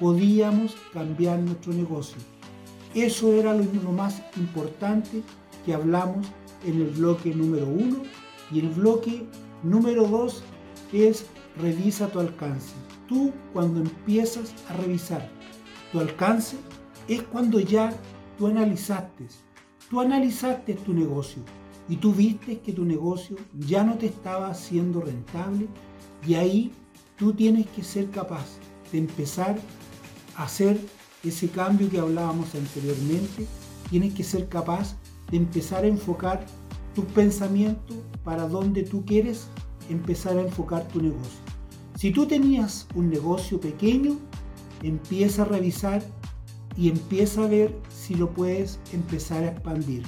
podíamos 0.00 0.76
cambiar 0.92 1.38
nuestro 1.38 1.72
negocio. 1.72 2.16
Eso 2.94 3.32
era 3.32 3.54
lo, 3.54 3.64
más 3.92 4.22
importante 4.36 5.22
que 5.64 5.74
hablamos 5.74 6.26
en 6.64 6.80
el 6.80 6.90
bloque 6.90 7.34
número 7.34 7.66
uno 7.66 8.02
y 8.52 8.60
el 8.60 8.68
bloque 8.68 9.26
número 9.62 10.06
dos 10.06 10.42
es 10.92 11.26
revisa 11.60 12.08
tu 12.08 12.20
alcance. 12.20 12.72
Tú 13.08 13.32
cuando 13.52 13.80
empiezas 13.80 14.54
a 14.68 14.74
revisar 14.74 15.28
tu 15.94 16.00
alcance 16.00 16.56
es 17.06 17.22
cuando 17.22 17.60
ya 17.60 17.94
tú 18.36 18.48
analizaste, 18.48 19.28
tú 19.88 20.00
analizaste 20.00 20.74
tu 20.74 20.92
negocio 20.92 21.40
y 21.88 21.94
tú 21.94 22.12
viste 22.12 22.58
que 22.58 22.72
tu 22.72 22.84
negocio 22.84 23.36
ya 23.60 23.84
no 23.84 23.96
te 23.96 24.06
estaba 24.06 24.48
haciendo 24.48 25.00
rentable 25.02 25.68
y 26.26 26.34
ahí 26.34 26.72
tú 27.16 27.32
tienes 27.32 27.68
que 27.68 27.84
ser 27.84 28.10
capaz 28.10 28.58
de 28.90 28.98
empezar 28.98 29.56
a 30.34 30.42
hacer 30.42 30.80
ese 31.22 31.48
cambio 31.48 31.88
que 31.88 32.00
hablábamos 32.00 32.52
anteriormente, 32.56 33.46
tienes 33.88 34.14
que 34.14 34.24
ser 34.24 34.48
capaz 34.48 34.96
de 35.30 35.36
empezar 35.36 35.84
a 35.84 35.86
enfocar 35.86 36.44
tus 36.92 37.04
pensamientos 37.04 37.98
para 38.24 38.48
donde 38.48 38.82
tú 38.82 39.04
quieres 39.04 39.46
empezar 39.88 40.38
a 40.38 40.42
enfocar 40.42 40.88
tu 40.88 41.00
negocio. 41.00 41.38
Si 41.96 42.10
tú 42.10 42.26
tenías 42.26 42.88
un 42.96 43.10
negocio 43.10 43.60
pequeño, 43.60 44.18
empieza 44.82 45.42
a 45.42 45.46
revisar 45.46 46.02
y 46.76 46.88
empieza 46.88 47.44
a 47.44 47.48
ver 47.48 47.74
si 47.88 48.14
lo 48.14 48.30
puedes 48.30 48.78
empezar 48.92 49.44
a 49.44 49.48
expandir. 49.48 50.02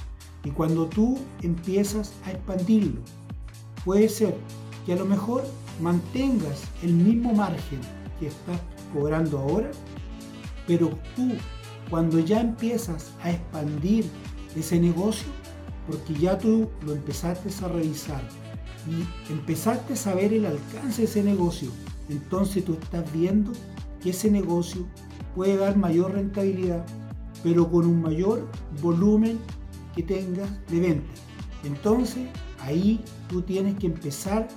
Y 0.44 0.50
cuando 0.50 0.86
tú 0.86 1.18
empiezas 1.42 2.12
a 2.24 2.32
expandirlo, 2.32 3.00
puede 3.84 4.08
ser 4.08 4.36
que 4.84 4.92
a 4.92 4.96
lo 4.96 5.04
mejor 5.04 5.44
mantengas 5.80 6.62
el 6.82 6.92
mismo 6.94 7.32
margen 7.32 7.80
que 8.18 8.28
estás 8.28 8.60
cobrando 8.92 9.38
ahora, 9.38 9.70
pero 10.66 10.90
tú 11.14 11.32
cuando 11.90 12.18
ya 12.18 12.40
empiezas 12.40 13.12
a 13.22 13.30
expandir 13.30 14.04
ese 14.56 14.80
negocio, 14.80 15.28
porque 15.86 16.14
ya 16.14 16.38
tú 16.38 16.68
lo 16.84 16.92
empezaste 16.92 17.48
a 17.64 17.68
revisar 17.68 18.22
y 18.88 19.32
empezaste 19.32 19.92
a 19.92 19.96
saber 19.96 20.32
el 20.32 20.46
alcance 20.46 21.02
de 21.02 21.08
ese 21.08 21.22
negocio, 21.22 21.70
entonces 22.08 22.64
tú 22.64 22.74
estás 22.74 23.12
viendo 23.12 23.52
ese 24.10 24.30
negocio 24.30 24.86
puede 25.34 25.56
dar 25.56 25.76
mayor 25.76 26.12
rentabilidad, 26.12 26.84
pero 27.42 27.70
con 27.70 27.86
un 27.86 28.02
mayor 28.02 28.48
volumen 28.80 29.38
que 29.94 30.02
tengas 30.02 30.48
de 30.68 30.80
venta. 30.80 31.12
Entonces, 31.64 32.28
ahí 32.60 33.00
tú 33.28 33.42
tienes 33.42 33.76
que 33.76 33.86
empezar 33.86 34.48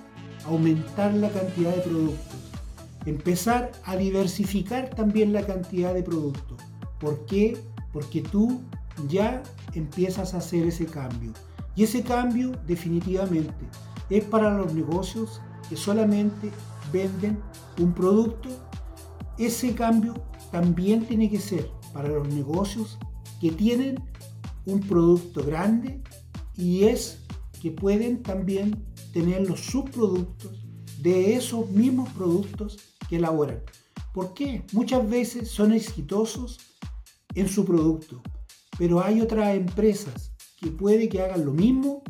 a 0.46 0.50
aumentar 0.50 1.14
la 1.14 1.30
cantidad 1.30 1.76
de 1.76 1.82
productos, 1.82 2.38
empezar 3.06 3.72
a 3.84 3.96
diversificar 3.96 4.90
también 4.90 5.34
la 5.34 5.46
cantidad 5.46 5.94
de 5.94 6.04
productos. 6.04 6.62
¿Por 7.00 7.26
qué? 7.26 7.58
Porque 7.94 8.22
tú 8.22 8.62
ya 9.08 9.42
empiezas 9.74 10.34
a 10.34 10.38
hacer 10.38 10.68
ese 10.68 10.86
cambio. 10.86 11.32
Y 11.76 11.84
ese 11.84 12.04
cambio 12.04 12.52
definitivamente 12.68 13.54
es 14.10 14.24
para 14.26 14.58
los 14.58 14.74
negocios 14.74 15.42
que 15.70 15.78
solamente 15.78 16.52
venden 16.92 17.40
un 17.80 17.94
producto 17.94 18.50
ese 19.40 19.74
cambio 19.74 20.14
también 20.52 21.06
tiene 21.06 21.30
que 21.30 21.40
ser 21.40 21.70
para 21.94 22.10
los 22.10 22.28
negocios 22.28 22.98
que 23.40 23.52
tienen 23.52 24.04
un 24.66 24.82
producto 24.82 25.44
grande 25.44 26.02
y 26.56 26.84
es 26.84 27.20
que 27.62 27.72
pueden 27.72 28.22
también 28.22 28.86
tener 29.14 29.48
los 29.48 29.62
subproductos 29.62 30.66
de 31.02 31.36
esos 31.36 31.70
mismos 31.72 32.10
productos 32.10 32.78
que 33.10 33.16
elaboran. 33.16 33.62
¿Por 34.14 34.34
qué? 34.34 34.64
Muchas 34.74 35.10
veces 35.10 35.50
son 35.50 35.72
exitosos 35.72 36.60
en 37.34 37.48
su 37.48 37.64
producto, 37.64 38.22
pero 38.78 39.02
hay 39.04 39.22
otras 39.22 39.56
empresas 39.56 40.32
que 40.60 40.72
puede 40.72 41.08
que 41.08 41.22
hagan 41.22 41.46
lo 41.46 41.54
mismo, 41.54 42.04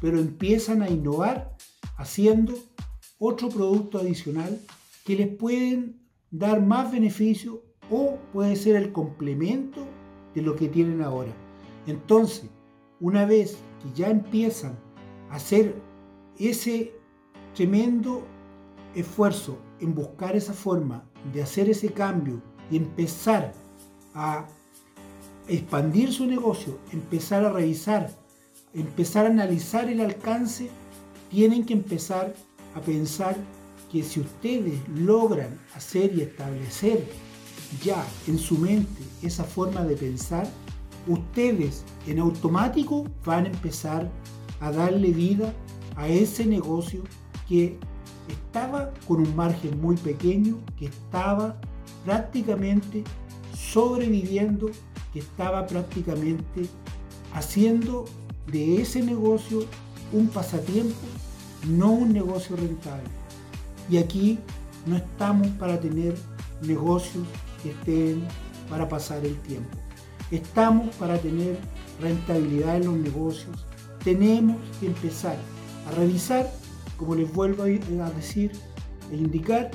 pero 0.00 0.20
empiezan 0.20 0.82
a 0.82 0.88
innovar 0.88 1.56
haciendo 1.96 2.54
otro 3.18 3.48
producto 3.48 3.98
adicional 3.98 4.60
que 5.04 5.16
les 5.16 5.28
pueden 5.28 6.07
dar 6.30 6.60
más 6.60 6.92
beneficio 6.92 7.62
o 7.90 8.18
puede 8.32 8.56
ser 8.56 8.76
el 8.76 8.92
complemento 8.92 9.86
de 10.34 10.42
lo 10.42 10.56
que 10.56 10.68
tienen 10.68 11.02
ahora. 11.02 11.32
Entonces, 11.86 12.50
una 13.00 13.24
vez 13.24 13.58
que 13.82 13.92
ya 13.94 14.10
empiezan 14.10 14.78
a 15.30 15.36
hacer 15.36 15.74
ese 16.38 16.92
tremendo 17.54 18.22
esfuerzo 18.94 19.58
en 19.80 19.94
buscar 19.94 20.36
esa 20.36 20.52
forma 20.52 21.08
de 21.32 21.42
hacer 21.42 21.68
ese 21.70 21.92
cambio 21.92 22.42
y 22.70 22.76
empezar 22.76 23.52
a 24.14 24.46
expandir 25.46 26.12
su 26.12 26.26
negocio, 26.26 26.78
empezar 26.92 27.44
a 27.44 27.52
revisar 27.52 28.10
empezar 28.74 29.26
a 29.26 29.30
analizar 29.30 29.88
el 29.88 30.00
alcance, 30.00 30.70
tienen 31.30 31.64
que 31.64 31.72
empezar 31.72 32.34
a 32.74 32.80
pensar 32.80 33.36
que 33.90 34.02
si 34.02 34.20
ustedes 34.20 34.80
logran 34.88 35.58
hacer 35.74 36.14
y 36.14 36.22
establecer 36.22 37.06
ya 37.82 38.04
en 38.26 38.38
su 38.38 38.58
mente 38.58 39.02
esa 39.22 39.44
forma 39.44 39.84
de 39.84 39.96
pensar, 39.96 40.48
ustedes 41.06 41.84
en 42.06 42.18
automático 42.18 43.04
van 43.24 43.46
a 43.46 43.48
empezar 43.48 44.10
a 44.60 44.70
darle 44.72 45.12
vida 45.12 45.52
a 45.96 46.08
ese 46.08 46.44
negocio 46.46 47.02
que 47.48 47.78
estaba 48.28 48.92
con 49.06 49.20
un 49.20 49.34
margen 49.34 49.80
muy 49.80 49.96
pequeño, 49.96 50.58
que 50.78 50.86
estaba 50.86 51.58
prácticamente 52.04 53.04
sobreviviendo, 53.54 54.70
que 55.12 55.20
estaba 55.20 55.66
prácticamente 55.66 56.68
haciendo 57.32 58.04
de 58.46 58.82
ese 58.82 59.02
negocio 59.02 59.64
un 60.12 60.28
pasatiempo, 60.28 60.94
no 61.66 61.90
un 61.90 62.12
negocio 62.12 62.56
rentable. 62.56 63.17
Y 63.88 63.96
aquí 63.96 64.38
no 64.86 64.96
estamos 64.96 65.48
para 65.58 65.80
tener 65.80 66.14
negocios 66.62 67.26
que 67.62 67.70
estén 67.70 68.22
para 68.68 68.88
pasar 68.88 69.24
el 69.24 69.36
tiempo. 69.40 69.76
Estamos 70.30 70.94
para 70.96 71.18
tener 71.18 71.58
rentabilidad 72.00 72.76
en 72.76 72.86
los 72.86 72.96
negocios. 72.96 73.66
Tenemos 74.04 74.56
que 74.78 74.86
empezar 74.86 75.36
a 75.88 75.90
revisar, 75.92 76.50
como 76.96 77.14
les 77.14 77.32
vuelvo 77.32 77.62
a 77.62 78.10
decir 78.10 78.52
e 79.10 79.16
indicar, 79.16 79.70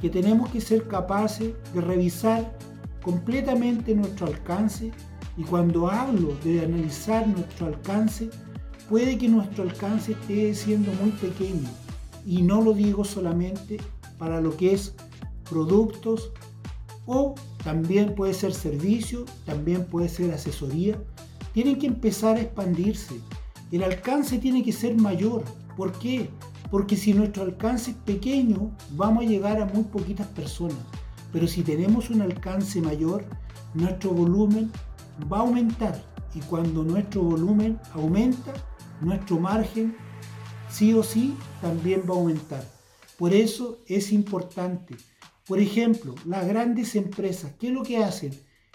que 0.00 0.10
tenemos 0.10 0.50
que 0.50 0.60
ser 0.60 0.86
capaces 0.86 1.52
de 1.74 1.80
revisar 1.80 2.56
completamente 3.02 3.94
nuestro 3.94 4.26
alcance 4.26 4.92
y 5.36 5.42
cuando 5.42 5.88
hablo 5.88 6.36
de 6.44 6.64
analizar 6.64 7.26
nuestro 7.26 7.66
alcance, 7.66 8.30
puede 8.88 9.18
que 9.18 9.28
nuestro 9.28 9.64
alcance 9.64 10.12
esté 10.12 10.54
siendo 10.54 10.92
muy 10.92 11.10
pequeño 11.12 11.68
y 12.26 12.42
no 12.42 12.60
lo 12.60 12.74
digo 12.74 13.04
solamente 13.04 13.78
para 14.18 14.40
lo 14.40 14.56
que 14.56 14.74
es 14.74 14.94
productos 15.48 16.32
o 17.06 17.36
también 17.62 18.14
puede 18.14 18.34
ser 18.34 18.52
servicio, 18.52 19.24
también 19.44 19.86
puede 19.86 20.08
ser 20.08 20.32
asesoría. 20.32 20.98
Tienen 21.52 21.78
que 21.78 21.86
empezar 21.86 22.36
a 22.36 22.40
expandirse. 22.40 23.20
El 23.70 23.84
alcance 23.84 24.38
tiene 24.38 24.62
que 24.62 24.72
ser 24.72 24.96
mayor. 24.96 25.44
¿Por 25.76 25.92
qué? 25.92 26.28
Porque 26.70 26.96
si 26.96 27.14
nuestro 27.14 27.44
alcance 27.44 27.92
es 27.92 27.96
pequeño, 27.96 28.72
vamos 28.90 29.24
a 29.24 29.28
llegar 29.28 29.60
a 29.60 29.66
muy 29.66 29.84
poquitas 29.84 30.26
personas. 30.28 30.78
Pero 31.32 31.46
si 31.46 31.62
tenemos 31.62 32.10
un 32.10 32.22
alcance 32.22 32.80
mayor, 32.80 33.24
nuestro 33.74 34.10
volumen 34.10 34.70
va 35.32 35.38
a 35.38 35.40
aumentar. 35.40 36.02
Y 36.34 36.40
cuando 36.40 36.82
nuestro 36.82 37.22
volumen 37.22 37.78
aumenta, 37.94 38.52
nuestro 39.00 39.38
margen 39.38 39.96
sí 40.76 40.94
o 40.94 41.02
sí 41.02 41.34
también 41.60 42.02
va 42.08 42.14
a 42.14 42.18
aumentar. 42.18 42.64
Por 43.18 43.32
eso 43.32 43.78
es 43.86 44.12
importante 44.12 44.96
por 45.46 45.60
ejemplo, 45.60 46.16
las 46.24 46.44
grandes 46.44 46.96
empresas, 46.96 47.52
¿qué 47.60 47.68
es 47.68 47.72
lo 47.72 47.84
que 47.84 48.02
hacen? 48.02 48.32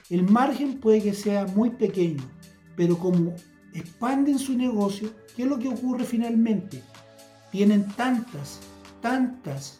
El 0.09 0.23
margen 0.23 0.79
puede 0.79 1.01
que 1.01 1.13
sea 1.13 1.45
muy 1.45 1.71
pequeño, 1.71 2.23
pero 2.77 2.97
como 2.97 3.33
expanden 3.73 4.39
su 4.39 4.55
negocio, 4.55 5.11
¿qué 5.35 5.43
es 5.43 5.49
lo 5.49 5.59
que 5.59 5.67
ocurre 5.67 6.05
finalmente? 6.05 6.81
Tienen 7.51 7.85
tantas, 7.97 8.61
tantas, 9.01 9.79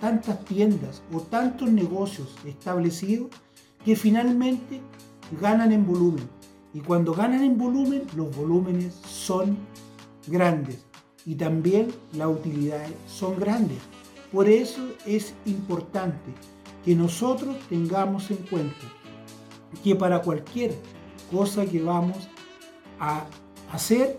tantas 0.00 0.44
tiendas 0.44 1.00
o 1.12 1.20
tantos 1.20 1.70
negocios 1.70 2.34
establecidos 2.44 3.30
que 3.84 3.94
finalmente 3.94 4.80
ganan 5.40 5.70
en 5.70 5.86
volumen. 5.86 6.28
Y 6.74 6.80
cuando 6.80 7.14
ganan 7.14 7.44
en 7.44 7.56
volumen, 7.56 8.02
los 8.16 8.34
volúmenes 8.34 8.94
son 9.06 9.56
grandes 10.26 10.84
y 11.26 11.34
también 11.34 11.92
las 12.12 12.28
utilidades 12.28 12.92
son 13.06 13.38
grandes. 13.38 13.78
Por 14.32 14.48
eso 14.48 14.80
es 15.06 15.34
importante 15.44 16.32
que 16.84 16.94
nosotros 16.94 17.56
tengamos 17.68 18.30
en 18.30 18.38
cuenta 18.38 18.86
que 19.84 19.94
para 19.94 20.22
cualquier 20.22 20.74
cosa 21.30 21.66
que 21.66 21.82
vamos 21.82 22.28
a 22.98 23.24
hacer 23.72 24.18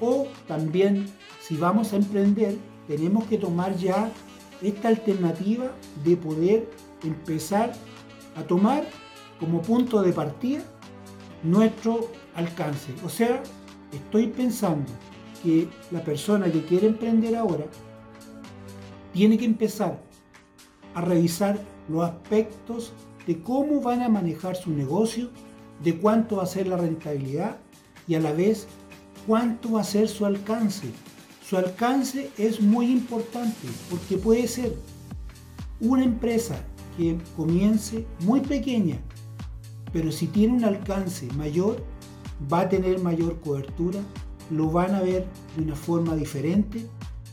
o 0.00 0.26
también 0.46 1.06
si 1.40 1.56
vamos 1.56 1.92
a 1.92 1.96
emprender, 1.96 2.56
tenemos 2.88 3.24
que 3.24 3.38
tomar 3.38 3.76
ya 3.76 4.10
esta 4.62 4.88
alternativa 4.88 5.72
de 6.04 6.16
poder 6.16 6.70
empezar 7.02 7.72
a 8.34 8.42
tomar 8.42 8.84
como 9.38 9.60
punto 9.60 10.00
de 10.02 10.12
partida 10.12 10.62
nuestro 11.42 12.08
alcance. 12.34 12.92
O 13.04 13.08
sea, 13.08 13.42
estoy 13.92 14.28
pensando 14.28 14.90
que 15.44 15.68
la 15.90 16.02
persona 16.02 16.50
que 16.50 16.64
quiere 16.64 16.86
emprender 16.88 17.36
ahora 17.36 17.66
tiene 19.12 19.38
que 19.38 19.44
empezar 19.44 20.02
a 20.94 21.02
revisar 21.02 21.58
los 21.88 22.02
aspectos 22.02 22.92
de 23.26 23.40
cómo 23.40 23.80
van 23.82 24.02
a 24.02 24.08
manejar 24.08 24.56
su 24.56 24.70
negocio, 24.70 25.30
de 25.82 25.98
cuánto 25.98 26.36
va 26.36 26.44
a 26.44 26.46
ser 26.46 26.66
la 26.66 26.78
rentabilidad 26.78 27.58
y 28.08 28.14
a 28.14 28.20
la 28.20 28.32
vez 28.32 28.66
cuánto 29.26 29.72
va 29.72 29.82
a 29.82 29.84
ser 29.84 30.08
su 30.08 30.24
alcance. 30.24 30.88
Su 31.46 31.58
alcance 31.58 32.30
es 32.38 32.60
muy 32.60 32.90
importante 32.90 33.68
porque 33.90 34.16
puede 34.16 34.48
ser 34.48 34.74
una 35.80 36.04
empresa 36.04 36.64
que 36.96 37.18
comience 37.36 38.06
muy 38.20 38.40
pequeña, 38.40 38.98
pero 39.92 40.10
si 40.10 40.26
tiene 40.26 40.54
un 40.54 40.64
alcance 40.64 41.26
mayor, 41.36 41.84
va 42.52 42.60
a 42.60 42.68
tener 42.68 43.00
mayor 43.00 43.40
cobertura, 43.40 44.00
lo 44.50 44.70
van 44.70 44.94
a 44.94 45.00
ver 45.00 45.26
de 45.56 45.62
una 45.62 45.74
forma 45.74 46.14
diferente 46.14 46.86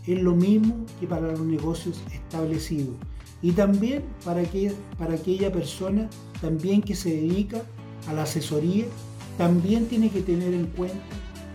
es 0.08 0.22
lo 0.22 0.36
mismo 0.36 0.86
que 1.00 1.08
para 1.08 1.32
los 1.32 1.42
negocios 1.42 2.02
establecidos. 2.12 2.96
Y 3.42 3.52
también 3.52 4.04
para, 4.24 4.44
que, 4.44 4.74
para 4.98 5.16
aquella 5.16 5.52
persona 5.52 6.10
también 6.42 6.82
que 6.82 6.96
se 6.96 7.10
dedica 7.10 7.62
a 8.08 8.14
la 8.14 8.24
asesoría, 8.24 8.86
también 9.38 9.88
tiene 9.88 10.10
que 10.10 10.22
tener 10.22 10.54
en 10.54 10.68
cuenta 10.68 11.00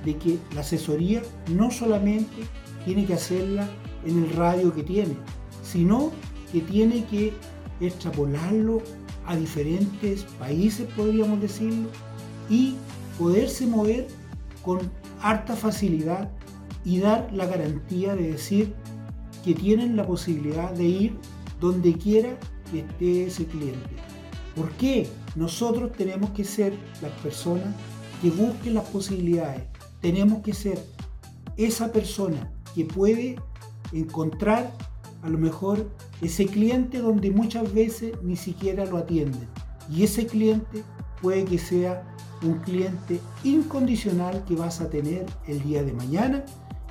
de 0.04 0.16
que 0.16 0.38
la 0.54 0.60
asesoría 0.60 1.22
no 1.52 1.70
solamente 1.70 2.42
tiene 2.84 3.04
que 3.04 3.14
hacerla 3.14 3.68
en 4.04 4.22
el 4.22 4.30
radio 4.30 4.72
que 4.72 4.82
tiene, 4.82 5.16
sino 5.62 6.12
que 6.52 6.60
tiene 6.60 7.04
que 7.06 7.32
extrapolarlo 7.80 8.80
a 9.26 9.36
diferentes 9.36 10.22
países, 10.38 10.86
podríamos 10.96 11.40
decirlo, 11.40 11.88
y 12.48 12.76
poderse 13.18 13.66
mover 13.66 14.06
con 14.62 14.78
harta 15.28 15.56
facilidad 15.56 16.30
y 16.84 17.00
dar 17.00 17.28
la 17.32 17.46
garantía 17.46 18.14
de 18.14 18.30
decir 18.32 18.74
que 19.44 19.54
tienen 19.54 19.96
la 19.96 20.06
posibilidad 20.06 20.70
de 20.70 20.84
ir 20.84 21.18
donde 21.60 21.94
quiera 21.94 22.38
que 22.70 22.80
esté 22.80 23.26
ese 23.26 23.46
cliente. 23.46 23.90
¿Por 24.54 24.70
qué? 24.72 25.08
Nosotros 25.34 25.92
tenemos 25.92 26.30
que 26.30 26.44
ser 26.44 26.74
las 27.02 27.12
personas 27.22 27.74
que 28.22 28.30
busquen 28.30 28.74
las 28.74 28.84
posibilidades. 28.84 29.62
Tenemos 30.00 30.42
que 30.42 30.54
ser 30.54 30.78
esa 31.56 31.92
persona 31.92 32.52
que 32.74 32.84
puede 32.84 33.36
encontrar 33.92 34.72
a 35.22 35.28
lo 35.28 35.38
mejor 35.38 35.90
ese 36.22 36.46
cliente 36.46 36.98
donde 36.98 37.30
muchas 37.30 37.72
veces 37.74 38.12
ni 38.22 38.36
siquiera 38.36 38.84
lo 38.84 38.96
atienden. 38.96 39.48
Y 39.90 40.04
ese 40.04 40.26
cliente 40.26 40.84
puede 41.20 41.44
que 41.44 41.58
sea 41.58 42.04
un 42.42 42.58
cliente 42.58 43.20
incondicional 43.44 44.44
que 44.44 44.56
vas 44.56 44.80
a 44.80 44.90
tener 44.90 45.26
el 45.46 45.62
día 45.62 45.82
de 45.82 45.92
mañana 45.92 46.44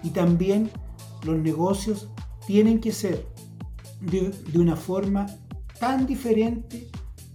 y 0.04 0.10
también 0.10 0.70
los 1.24 1.38
negocios 1.38 2.10
tienen 2.46 2.80
que 2.80 2.92
ser 2.92 3.26
de, 4.02 4.32
una 4.58 4.76
forma 4.76 5.26
tan 5.80 6.06
diferente 6.06 6.88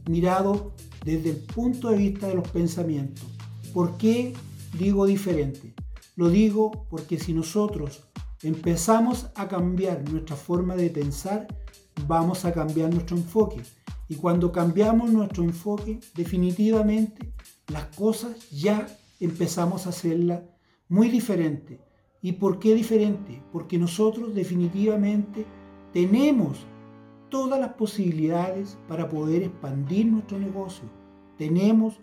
mirado 0.09 0.73
desde 1.05 1.31
el 1.31 1.37
punto 1.37 1.91
de 1.91 1.97
vista 1.97 2.29
de 2.29 2.35
los 2.35 2.49
pensamientos. 2.49 3.25
¿Por 3.73 3.97
qué 3.97 4.35
digo 4.79 5.07
diferente? 5.07 5.75
Lo 6.17 6.29
digo 6.29 6.87
porque 6.91 7.19
si 7.19 7.33
nosotros 7.33 8.05
empezamos 8.43 9.29
a 9.35 9.49
cambiar 9.49 10.09
nuestra 10.11 10.37
forma 10.37 10.77
de 10.77 10.91
pensar, 10.91 11.47
vamos 12.07 12.45
a 12.45 12.53
cambiar 12.53 12.93
nuestro 12.93 13.17
enfoque. 13.17 13.63
Y 14.09 14.17
cuando 14.17 14.51
cambiamos 14.51 15.11
nuestro 15.11 15.45
enfoque, 15.45 16.01
definitivamente 16.15 17.33
las 17.71 17.85
cosas 17.97 18.51
ya 18.51 18.87
empezamos 19.21 19.87
a 19.87 19.91
hacerlas 19.91 20.43
muy 20.89 21.09
diferente. 21.09 21.81
¿Y 22.23 22.33
por 22.33 22.59
qué 22.59 22.75
diferente? 22.75 23.43
Porque 23.53 23.79
nosotros 23.79 24.35
definitivamente 24.35 25.47
tenemos 25.93 26.67
todas 27.31 27.61
las 27.61 27.75
posibilidades 27.75 28.77
para 28.89 29.09
poder 29.09 29.45
expandir 29.45 30.07
nuestro 30.07 30.39
negocio. 30.39 30.85
Tenemos 31.39 31.95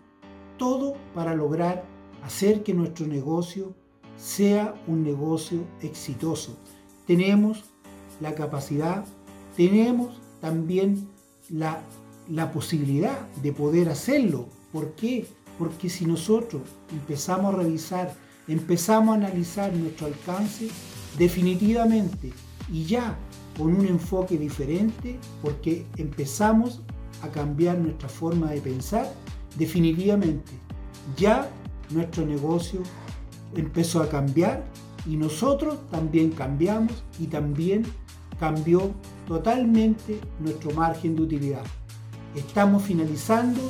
todo 0.56 0.94
para 1.14 1.34
lograr 1.34 1.84
hacer 2.24 2.62
que 2.62 2.74
nuestro 2.74 3.06
negocio 3.06 3.74
sea 4.16 4.74
un 4.88 5.04
negocio 5.04 5.60
exitoso. 5.82 6.56
Tenemos 7.06 7.64
la 8.20 8.34
capacidad, 8.34 9.04
tenemos 9.56 10.20
también 10.40 11.08
la, 11.48 11.80
la 12.28 12.50
posibilidad 12.50 13.28
de 13.42 13.52
poder 13.52 13.88
hacerlo. 13.88 14.46
¿Por 14.72 14.94
qué? 14.94 15.26
Porque 15.58 15.88
si 15.88 16.06
nosotros 16.06 16.62
empezamos 16.90 17.54
a 17.54 17.58
revisar 17.58 18.14
empezamos 18.48 19.14
a 19.14 19.18
analizar 19.18 19.72
nuestro 19.74 20.06
alcance 20.06 20.68
definitivamente 21.18 22.32
y 22.72 22.84
ya 22.84 23.16
con 23.56 23.74
un 23.74 23.86
enfoque 23.86 24.38
diferente 24.38 25.18
porque 25.42 25.86
empezamos 25.96 26.80
a 27.22 27.28
cambiar 27.28 27.78
nuestra 27.78 28.08
forma 28.08 28.50
de 28.50 28.60
pensar 28.60 29.12
definitivamente. 29.56 30.52
Ya 31.16 31.50
nuestro 31.90 32.24
negocio 32.24 32.80
empezó 33.54 34.02
a 34.02 34.08
cambiar 34.08 34.64
y 35.06 35.16
nosotros 35.16 35.78
también 35.90 36.30
cambiamos 36.30 36.92
y 37.18 37.26
también 37.26 37.84
cambió 38.38 38.92
totalmente 39.26 40.20
nuestro 40.40 40.70
margen 40.72 41.16
de 41.16 41.22
utilidad. 41.22 41.64
Estamos 42.34 42.84
finalizando 42.84 43.60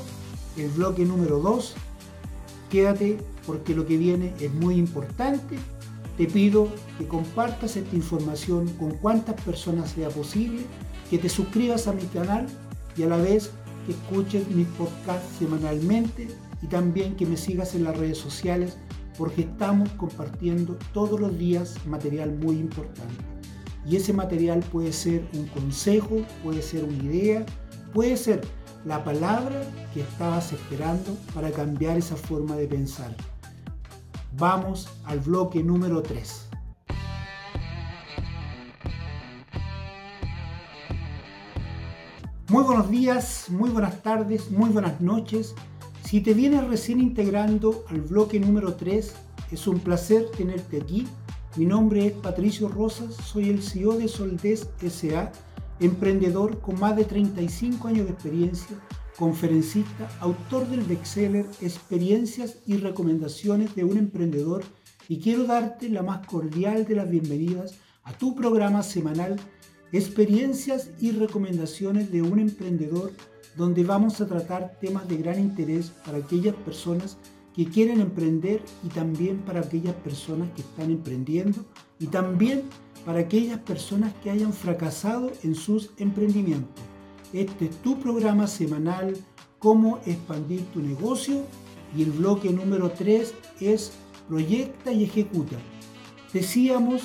el 0.56 0.68
bloque 0.70 1.04
número 1.04 1.38
2. 1.40 1.74
Quédate 2.70 3.18
porque 3.46 3.74
lo 3.74 3.86
que 3.86 3.96
viene 3.96 4.34
es 4.40 4.52
muy 4.52 4.76
importante. 4.76 5.56
Te 6.16 6.26
pido 6.26 6.68
que 6.98 7.06
compartas 7.06 7.76
esta 7.76 7.94
información 7.94 8.68
con 8.78 8.90
cuantas 8.92 9.40
personas 9.42 9.90
sea 9.90 10.08
posible, 10.08 10.62
que 11.10 11.18
te 11.18 11.28
suscribas 11.28 11.86
a 11.86 11.92
mi 11.92 12.02
canal 12.04 12.46
y 12.96 13.04
a 13.04 13.06
la 13.06 13.16
vez 13.16 13.50
que 13.86 13.92
escuches 13.92 14.48
mis 14.48 14.66
podcasts 14.68 15.38
semanalmente 15.38 16.28
y 16.60 16.66
también 16.66 17.14
que 17.16 17.24
me 17.24 17.36
sigas 17.36 17.74
en 17.74 17.84
las 17.84 17.96
redes 17.96 18.18
sociales 18.18 18.76
porque 19.16 19.42
estamos 19.42 19.88
compartiendo 19.90 20.78
todos 20.92 21.20
los 21.20 21.36
días 21.38 21.74
material 21.86 22.32
muy 22.36 22.56
importante. 22.56 23.24
Y 23.86 23.96
ese 23.96 24.12
material 24.12 24.60
puede 24.70 24.92
ser 24.92 25.26
un 25.34 25.46
consejo, 25.46 26.22
puede 26.44 26.62
ser 26.62 26.84
una 26.84 27.02
idea, 27.02 27.46
puede 27.92 28.16
ser 28.16 28.42
la 28.84 29.02
palabra 29.02 29.62
que 29.92 30.00
estabas 30.00 30.52
esperando 30.52 31.16
para 31.34 31.50
cambiar 31.50 31.96
esa 31.96 32.16
forma 32.16 32.56
de 32.56 32.66
pensar. 32.66 33.14
Vamos 34.36 34.88
al 35.04 35.20
bloque 35.20 35.62
número 35.62 36.02
3. 36.02 36.48
Muy 42.50 42.64
buenos 42.64 42.90
días, 42.90 43.46
muy 43.50 43.68
buenas 43.68 44.02
tardes, 44.02 44.50
muy 44.50 44.70
buenas 44.70 45.00
noches. 45.02 45.54
Si 46.02 46.22
te 46.22 46.32
vienes 46.32 46.66
recién 46.66 47.00
integrando 47.00 47.84
al 47.90 48.00
bloque 48.00 48.40
número 48.40 48.74
3, 48.74 49.14
es 49.50 49.66
un 49.66 49.80
placer 49.80 50.30
tenerte 50.34 50.80
aquí. 50.80 51.06
Mi 51.56 51.66
nombre 51.66 52.06
es 52.06 52.12
Patricio 52.12 52.68
Rosas, 52.68 53.14
soy 53.16 53.50
el 53.50 53.62
CEO 53.62 53.98
de 53.98 54.08
Soldés 54.08 54.68
SA, 54.80 55.32
emprendedor 55.80 56.60
con 56.60 56.78
más 56.78 56.96
de 56.96 57.04
35 57.04 57.88
años 57.88 58.06
de 58.06 58.12
experiencia, 58.12 58.76
conferencista, 59.16 60.08
autor 60.20 60.68
del 60.68 60.82
bestseller 60.82 61.46
Experiencias 61.60 62.58
y 62.66 62.76
recomendaciones 62.76 63.74
de 63.74 63.84
un 63.84 63.98
emprendedor 63.98 64.64
y 65.08 65.18
quiero 65.18 65.44
darte 65.44 65.88
la 65.88 66.02
más 66.02 66.26
cordial 66.26 66.84
de 66.86 66.94
las 66.94 67.10
bienvenidas 67.10 67.74
a 68.04 68.12
tu 68.12 68.34
programa 68.34 68.82
semanal 68.82 69.36
Experiencias 69.90 70.90
y 71.00 71.12
recomendaciones 71.12 72.12
de 72.12 72.22
un 72.22 72.38
emprendedor 72.38 73.12
donde 73.56 73.84
vamos 73.84 74.20
a 74.20 74.26
tratar 74.26 74.78
temas 74.80 75.08
de 75.08 75.16
gran 75.16 75.40
interés 75.40 75.90
para 76.04 76.18
aquellas 76.18 76.54
personas 76.54 77.16
que 77.56 77.66
quieren 77.66 78.00
emprender 78.00 78.62
y 78.84 78.88
también 78.88 79.38
para 79.38 79.60
aquellas 79.60 79.94
personas 79.96 80.48
que 80.54 80.60
están 80.60 80.90
emprendiendo 80.90 81.64
y 81.98 82.06
también 82.06 82.62
para 83.04 83.20
aquellas 83.20 83.58
personas 83.60 84.12
que 84.22 84.30
hayan 84.30 84.52
fracasado 84.52 85.32
en 85.42 85.54
sus 85.54 85.90
emprendimientos. 85.98 86.82
Este 87.32 87.66
es 87.66 87.76
tu 87.82 87.98
programa 87.98 88.46
semanal, 88.46 89.16
cómo 89.58 89.98
expandir 90.06 90.64
tu 90.72 90.80
negocio 90.80 91.44
y 91.96 92.02
el 92.02 92.12
bloque 92.12 92.50
número 92.50 92.90
3 92.90 93.34
es 93.60 93.92
proyecta 94.28 94.92
y 94.92 95.04
ejecuta. 95.04 95.56
Decíamos 96.32 97.02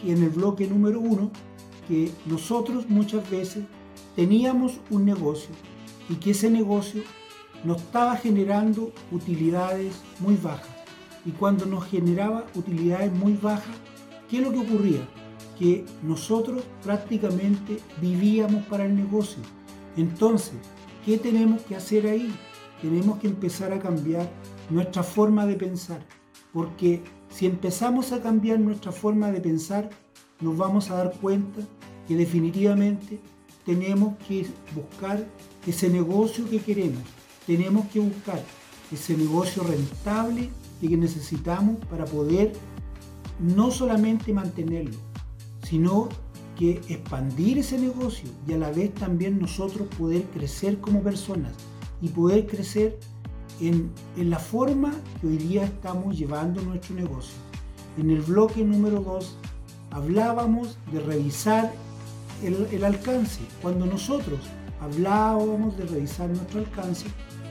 que 0.00 0.12
en 0.12 0.22
el 0.22 0.30
bloque 0.30 0.66
número 0.66 1.00
1 1.00 1.30
que 1.88 2.10
nosotros 2.26 2.88
muchas 2.88 3.28
veces 3.30 3.64
teníamos 4.16 4.78
un 4.90 5.04
negocio 5.04 5.54
y 6.08 6.14
que 6.16 6.30
ese 6.32 6.50
negocio 6.50 7.02
nos 7.64 7.78
estaba 7.78 8.16
generando 8.16 8.92
utilidades 9.10 9.94
muy 10.18 10.36
bajas. 10.36 10.68
Y 11.24 11.30
cuando 11.30 11.66
nos 11.66 11.84
generaba 11.86 12.44
utilidades 12.54 13.12
muy 13.12 13.34
bajas, 13.34 13.76
¿qué 14.28 14.38
es 14.38 14.42
lo 14.42 14.50
que 14.50 14.58
ocurría? 14.58 15.08
Que 15.62 15.84
nosotros 16.02 16.64
prácticamente 16.82 17.78
vivíamos 18.00 18.64
para 18.64 18.84
el 18.84 18.96
negocio. 18.96 19.40
Entonces, 19.96 20.54
¿qué 21.06 21.18
tenemos 21.18 21.62
que 21.62 21.76
hacer 21.76 22.08
ahí? 22.08 22.34
Tenemos 22.80 23.20
que 23.20 23.28
empezar 23.28 23.72
a 23.72 23.78
cambiar 23.78 24.28
nuestra 24.70 25.04
forma 25.04 25.46
de 25.46 25.54
pensar. 25.54 26.04
Porque 26.52 27.00
si 27.30 27.46
empezamos 27.46 28.10
a 28.10 28.20
cambiar 28.20 28.58
nuestra 28.58 28.90
forma 28.90 29.30
de 29.30 29.40
pensar, 29.40 29.88
nos 30.40 30.56
vamos 30.56 30.90
a 30.90 30.96
dar 30.96 31.12
cuenta 31.20 31.60
que 32.08 32.16
definitivamente 32.16 33.20
tenemos 33.64 34.16
que 34.26 34.44
buscar 34.74 35.24
ese 35.64 35.88
negocio 35.88 36.50
que 36.50 36.58
queremos, 36.58 37.02
tenemos 37.46 37.86
que 37.86 38.00
buscar 38.00 38.42
ese 38.90 39.16
negocio 39.16 39.62
rentable 39.62 40.50
y 40.80 40.88
que 40.88 40.96
necesitamos 40.96 41.76
para 41.86 42.04
poder 42.04 42.52
no 43.38 43.70
solamente 43.70 44.32
mantenerlo, 44.32 44.98
sino 45.72 46.10
que 46.58 46.82
expandir 46.90 47.56
ese 47.56 47.78
negocio 47.78 48.28
y 48.46 48.52
a 48.52 48.58
la 48.58 48.70
vez 48.70 48.92
también 48.94 49.38
nosotros 49.38 49.88
poder 49.96 50.24
crecer 50.24 50.78
como 50.82 51.02
personas 51.02 51.54
y 52.02 52.08
poder 52.08 52.46
crecer 52.46 53.00
en, 53.58 53.90
en 54.18 54.28
la 54.28 54.38
forma 54.38 54.92
que 55.18 55.28
hoy 55.28 55.38
día 55.38 55.64
estamos 55.64 56.18
llevando 56.18 56.60
nuestro 56.60 56.94
negocio. 56.94 57.32
En 57.96 58.10
el 58.10 58.20
bloque 58.20 58.62
número 58.62 59.00
2 59.00 59.38
hablábamos 59.92 60.76
de 60.92 61.00
revisar 61.00 61.72
el, 62.44 62.84
alcance. 62.84 63.40
Cuando 63.62 63.86
nosotros 63.86 64.40
hablábamos 64.78 65.78
de 65.78 65.86
revisar 65.86 66.28
nuestro 66.28 66.60
alcance, 66.60 67.06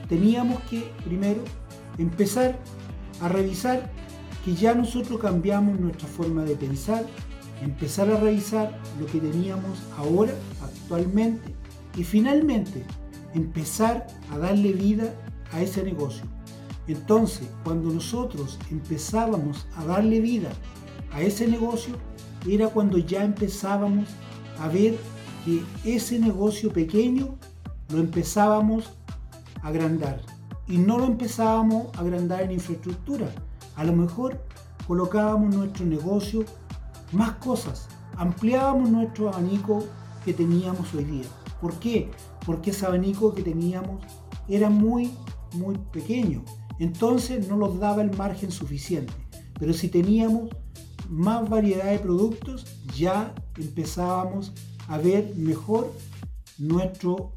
teníamos 0.08 0.60
que 0.70 0.92
primero 1.04 1.42
empezar 1.98 2.56
a 3.20 3.28
revisar 3.28 3.90
que 4.44 4.54
ya 4.54 4.76
nosotros 4.76 5.20
cambiamos 5.20 5.80
nuestra 5.80 6.06
forma 6.06 6.44
de 6.44 6.54
pensar, 6.54 7.04
empezar 7.60 8.10
a 8.10 8.18
revisar 8.18 8.78
lo 8.98 9.06
que 9.06 9.20
teníamos 9.20 9.78
ahora, 9.96 10.32
actualmente, 10.62 11.54
y 11.96 12.04
finalmente 12.04 12.84
empezar 13.34 14.06
a 14.30 14.38
darle 14.38 14.72
vida 14.72 15.14
a 15.52 15.60
ese 15.60 15.82
negocio. 15.82 16.24
Entonces, 16.88 17.48
cuando 17.64 17.90
nosotros 17.90 18.58
empezábamos 18.70 19.66
a 19.76 19.84
darle 19.84 20.20
vida 20.20 20.50
a 21.12 21.22
ese 21.22 21.46
negocio, 21.46 21.94
era 22.48 22.68
cuando 22.68 22.98
ya 22.98 23.24
empezábamos 23.24 24.08
a 24.58 24.68
ver 24.68 24.96
que 25.44 25.62
ese 25.84 26.18
negocio 26.18 26.72
pequeño 26.72 27.36
lo 27.90 27.98
empezábamos 27.98 28.90
a 29.62 29.68
agrandar. 29.68 30.20
Y 30.66 30.78
no 30.78 30.98
lo 30.98 31.06
empezábamos 31.06 31.86
a 31.96 32.00
agrandar 32.00 32.42
en 32.42 32.52
infraestructura. 32.52 33.30
A 33.76 33.84
lo 33.84 33.92
mejor 33.92 34.40
colocábamos 34.86 35.54
nuestro 35.54 35.84
negocio 35.86 36.44
más 37.12 37.32
cosas, 37.36 37.88
ampliábamos 38.16 38.90
nuestro 38.90 39.28
abanico 39.28 39.84
que 40.24 40.32
teníamos 40.32 40.92
hoy 40.94 41.04
día. 41.04 41.26
¿Por 41.60 41.78
qué? 41.78 42.10
Porque 42.44 42.70
ese 42.70 42.86
abanico 42.86 43.34
que 43.34 43.42
teníamos 43.42 44.02
era 44.48 44.70
muy, 44.70 45.12
muy 45.54 45.78
pequeño. 45.92 46.44
Entonces 46.78 47.48
no 47.48 47.56
nos 47.56 47.78
daba 47.78 48.02
el 48.02 48.16
margen 48.16 48.50
suficiente. 48.50 49.12
Pero 49.58 49.72
si 49.72 49.88
teníamos 49.88 50.50
más 51.08 51.48
variedad 51.48 51.90
de 51.90 51.98
productos, 51.98 52.66
ya 52.96 53.34
empezábamos 53.56 54.52
a 54.88 54.98
ver 54.98 55.34
mejor 55.36 55.92
nuestro, 56.58 57.32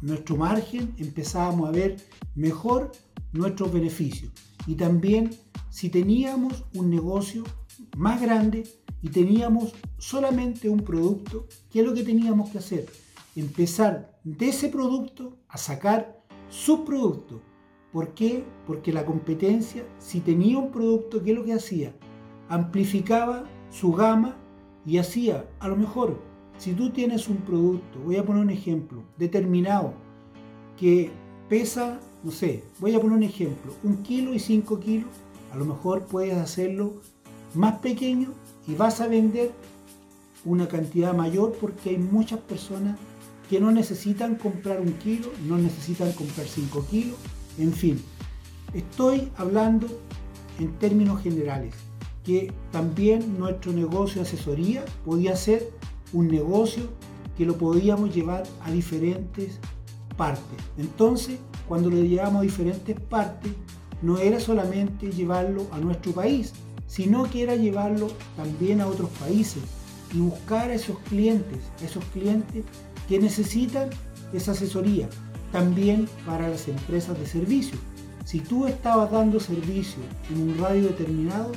nuestro 0.00 0.36
margen, 0.36 0.94
empezábamos 0.98 1.68
a 1.68 1.72
ver 1.72 1.96
mejor 2.34 2.92
nuestros 3.32 3.72
beneficios. 3.72 4.32
Y 4.66 4.74
también 4.74 5.30
si 5.70 5.88
teníamos 5.88 6.64
un 6.74 6.90
negocio 6.90 7.44
más 7.96 8.20
grande 8.20 8.64
y 9.02 9.08
teníamos 9.08 9.72
solamente 9.98 10.68
un 10.68 10.80
producto, 10.80 11.46
¿qué 11.70 11.80
es 11.80 11.86
lo 11.86 11.94
que 11.94 12.02
teníamos 12.02 12.50
que 12.50 12.58
hacer? 12.58 12.86
Empezar 13.36 14.18
de 14.24 14.48
ese 14.48 14.68
producto 14.68 15.38
a 15.48 15.56
sacar 15.56 16.20
subproductos. 16.48 17.40
¿Por 17.92 18.14
qué? 18.14 18.44
Porque 18.66 18.92
la 18.92 19.04
competencia, 19.04 19.84
si 19.98 20.20
tenía 20.20 20.58
un 20.58 20.70
producto, 20.70 21.22
¿qué 21.22 21.30
es 21.30 21.36
lo 21.36 21.44
que 21.44 21.54
hacía? 21.54 21.94
Amplificaba 22.48 23.44
su 23.70 23.92
gama 23.92 24.36
y 24.86 24.98
hacía, 24.98 25.48
a 25.58 25.68
lo 25.68 25.76
mejor, 25.76 26.20
si 26.58 26.72
tú 26.72 26.90
tienes 26.90 27.28
un 27.28 27.38
producto, 27.38 27.98
voy 28.00 28.16
a 28.16 28.24
poner 28.24 28.42
un 28.42 28.50
ejemplo, 28.50 29.02
determinado, 29.16 29.94
que 30.76 31.10
pesa, 31.48 32.00
no 32.22 32.30
sé, 32.30 32.64
voy 32.78 32.94
a 32.94 33.00
poner 33.00 33.16
un 33.16 33.22
ejemplo, 33.22 33.72
un 33.82 34.02
kilo 34.02 34.34
y 34.34 34.38
cinco 34.38 34.78
kilos, 34.78 35.10
a 35.52 35.56
lo 35.56 35.64
mejor 35.64 36.06
puedes 36.06 36.36
hacerlo 36.36 37.00
más 37.54 37.78
pequeño 37.78 38.32
y 38.66 38.74
vas 38.74 39.00
a 39.00 39.08
vender 39.08 39.52
una 40.44 40.68
cantidad 40.68 41.14
mayor 41.14 41.56
porque 41.60 41.90
hay 41.90 41.98
muchas 41.98 42.40
personas 42.40 42.98
que 43.48 43.60
no 43.60 43.70
necesitan 43.72 44.36
comprar 44.36 44.80
un 44.80 44.92
kilo, 44.94 45.28
no 45.46 45.58
necesitan 45.58 46.12
comprar 46.12 46.46
cinco 46.46 46.86
kilos, 46.88 47.16
en 47.58 47.72
fin. 47.72 48.00
Estoy 48.72 49.30
hablando 49.36 49.88
en 50.58 50.72
términos 50.78 51.20
generales 51.22 51.74
que 52.24 52.52
también 52.70 53.38
nuestro 53.38 53.72
negocio 53.72 54.22
de 54.22 54.28
asesoría 54.28 54.84
podía 55.04 55.34
ser 55.34 55.68
un 56.12 56.28
negocio 56.28 56.84
que 57.36 57.46
lo 57.46 57.56
podíamos 57.56 58.14
llevar 58.14 58.44
a 58.62 58.70
diferentes 58.70 59.58
partes. 60.16 60.58
Entonces, 60.76 61.38
cuando 61.66 61.90
lo 61.90 61.96
llevamos 61.96 62.40
a 62.40 62.42
diferentes 62.42 63.00
partes, 63.00 63.52
no 64.02 64.18
era 64.18 64.38
solamente 64.38 65.10
llevarlo 65.10 65.66
a 65.72 65.78
nuestro 65.78 66.12
país, 66.12 66.52
sino 66.90 67.30
que 67.30 67.44
era 67.44 67.54
llevarlo 67.54 68.08
también 68.36 68.80
a 68.80 68.88
otros 68.88 69.10
países 69.10 69.62
y 70.12 70.18
buscar 70.18 70.70
a 70.70 70.74
esos 70.74 70.98
clientes, 71.08 71.58
esos 71.84 72.04
clientes 72.06 72.64
que 73.08 73.20
necesitan 73.20 73.90
esa 74.32 74.52
asesoría, 74.52 75.08
también 75.52 76.08
para 76.26 76.48
las 76.48 76.66
empresas 76.66 77.16
de 77.16 77.26
servicio. 77.26 77.78
Si 78.24 78.40
tú 78.40 78.66
estabas 78.66 79.12
dando 79.12 79.38
servicio 79.38 80.02
en 80.30 80.50
un 80.50 80.58
radio 80.58 80.88
determinado, 80.88 81.52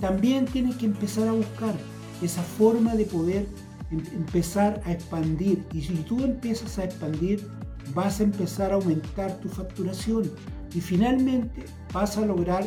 también 0.00 0.46
tienes 0.46 0.76
que 0.76 0.86
empezar 0.86 1.28
a 1.28 1.32
buscar 1.32 1.74
esa 2.22 2.42
forma 2.42 2.94
de 2.94 3.04
poder 3.04 3.46
em, 3.90 4.02
empezar 4.16 4.80
a 4.86 4.92
expandir. 4.92 5.66
Y 5.74 5.82
si 5.82 5.96
tú 5.96 6.24
empiezas 6.24 6.78
a 6.78 6.84
expandir, 6.84 7.46
vas 7.94 8.20
a 8.20 8.22
empezar 8.22 8.72
a 8.72 8.76
aumentar 8.76 9.38
tu 9.40 9.50
facturación 9.50 10.30
y 10.74 10.80
finalmente 10.80 11.66
vas 11.92 12.16
a 12.16 12.24
lograr 12.24 12.64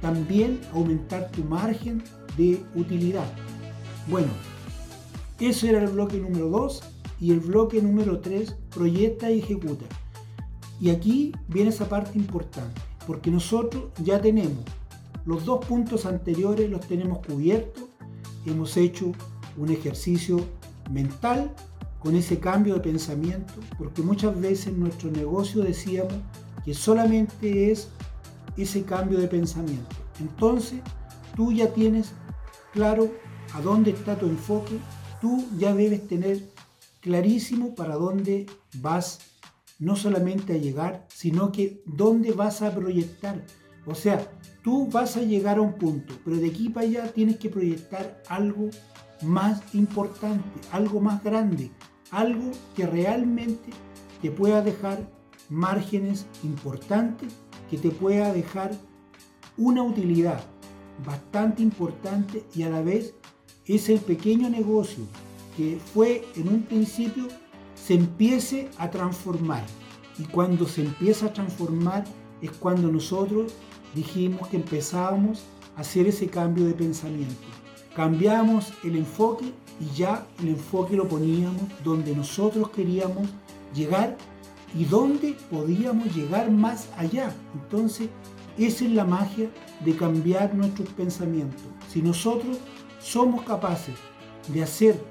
también 0.00 0.60
aumentar 0.72 1.30
tu 1.30 1.44
margen 1.44 2.02
de 2.36 2.62
utilidad. 2.74 3.26
Bueno, 4.08 4.28
eso 5.40 5.66
era 5.66 5.82
el 5.82 5.90
bloque 5.90 6.18
número 6.18 6.48
2 6.48 6.82
y 7.20 7.32
el 7.32 7.40
bloque 7.40 7.80
número 7.82 8.20
3, 8.20 8.56
proyecta 8.70 9.30
y 9.30 9.40
ejecuta. 9.40 9.86
Y 10.80 10.90
aquí 10.90 11.32
viene 11.48 11.70
esa 11.70 11.88
parte 11.88 12.18
importante, 12.18 12.80
porque 13.06 13.30
nosotros 13.30 13.84
ya 14.02 14.20
tenemos 14.20 14.64
los 15.24 15.44
dos 15.44 15.64
puntos 15.64 16.06
anteriores, 16.06 16.70
los 16.70 16.86
tenemos 16.86 17.18
cubiertos, 17.26 17.84
hemos 18.44 18.76
hecho 18.76 19.12
un 19.56 19.70
ejercicio 19.70 20.40
mental 20.90 21.52
con 21.98 22.14
ese 22.14 22.38
cambio 22.38 22.74
de 22.74 22.80
pensamiento, 22.80 23.54
porque 23.78 24.02
muchas 24.02 24.38
veces 24.40 24.68
en 24.68 24.80
nuestro 24.80 25.10
negocio 25.10 25.62
decíamos 25.62 26.14
que 26.64 26.74
solamente 26.74 27.72
es 27.72 27.88
ese 28.56 28.84
cambio 28.84 29.18
de 29.18 29.28
pensamiento. 29.28 29.96
Entonces, 30.20 30.80
tú 31.34 31.52
ya 31.52 31.72
tienes 31.72 32.12
claro 32.72 33.10
a 33.54 33.60
dónde 33.60 33.90
está 33.90 34.18
tu 34.18 34.26
enfoque, 34.26 34.78
tú 35.20 35.44
ya 35.58 35.74
debes 35.74 36.06
tener 36.08 36.40
clarísimo 37.00 37.74
para 37.74 37.94
dónde 37.94 38.46
vas 38.80 39.20
no 39.78 39.96
solamente 39.96 40.54
a 40.54 40.58
llegar, 40.58 41.06
sino 41.08 41.52
que 41.52 41.82
dónde 41.86 42.32
vas 42.32 42.62
a 42.62 42.74
proyectar. 42.74 43.44
O 43.84 43.94
sea, 43.94 44.30
tú 44.62 44.88
vas 44.90 45.16
a 45.16 45.22
llegar 45.22 45.58
a 45.58 45.62
un 45.62 45.74
punto, 45.74 46.14
pero 46.24 46.36
de 46.36 46.48
aquí 46.48 46.68
para 46.68 46.86
allá 46.86 47.12
tienes 47.12 47.36
que 47.36 47.50
proyectar 47.50 48.22
algo 48.28 48.70
más 49.22 49.62
importante, 49.74 50.60
algo 50.72 51.00
más 51.00 51.22
grande, 51.22 51.70
algo 52.10 52.50
que 52.74 52.86
realmente 52.86 53.70
te 54.20 54.30
pueda 54.30 54.62
dejar 54.62 55.08
márgenes 55.48 56.26
importantes, 56.42 57.32
que 57.70 57.78
te 57.78 57.90
pueda 57.90 58.32
dejar 58.32 58.72
una 59.56 59.82
utilidad 59.82 60.44
bastante 61.04 61.62
importante 61.62 62.44
y 62.54 62.62
a 62.62 62.70
la 62.70 62.82
vez 62.82 63.14
es 63.66 63.88
el 63.88 64.00
pequeño 64.00 64.48
negocio 64.48 65.04
que 65.56 65.78
fue 65.94 66.24
en 66.36 66.48
un 66.48 66.62
principio 66.62 67.28
se 67.74 67.94
empiece 67.94 68.68
a 68.78 68.90
transformar. 68.90 69.64
Y 70.18 70.24
cuando 70.24 70.66
se 70.66 70.82
empieza 70.82 71.26
a 71.26 71.32
transformar 71.32 72.04
es 72.42 72.50
cuando 72.50 72.90
nosotros 72.90 73.52
dijimos 73.94 74.48
que 74.48 74.56
empezábamos 74.56 75.44
a 75.76 75.80
hacer 75.80 76.06
ese 76.06 76.28
cambio 76.28 76.66
de 76.66 76.74
pensamiento. 76.74 77.34
Cambiamos 77.94 78.72
el 78.84 78.96
enfoque 78.96 79.52
y 79.80 79.96
ya 79.96 80.26
el 80.40 80.48
enfoque 80.48 80.96
lo 80.96 81.08
poníamos 81.08 81.62
donde 81.84 82.14
nosotros 82.14 82.70
queríamos 82.70 83.28
llegar 83.74 84.16
y 84.74 84.84
donde 84.84 85.36
podíamos 85.50 86.14
llegar 86.14 86.50
más 86.50 86.88
allá. 86.96 87.34
Entonces, 87.54 88.08
esa 88.58 88.84
es 88.84 88.90
la 88.92 89.04
magia 89.04 89.50
de 89.84 89.96
cambiar 89.96 90.54
nuestros 90.54 90.88
pensamientos. 90.90 91.62
Si 91.88 92.02
nosotros 92.02 92.58
somos 93.00 93.44
capaces 93.44 93.94
de 94.48 94.62
hacer 94.62 95.02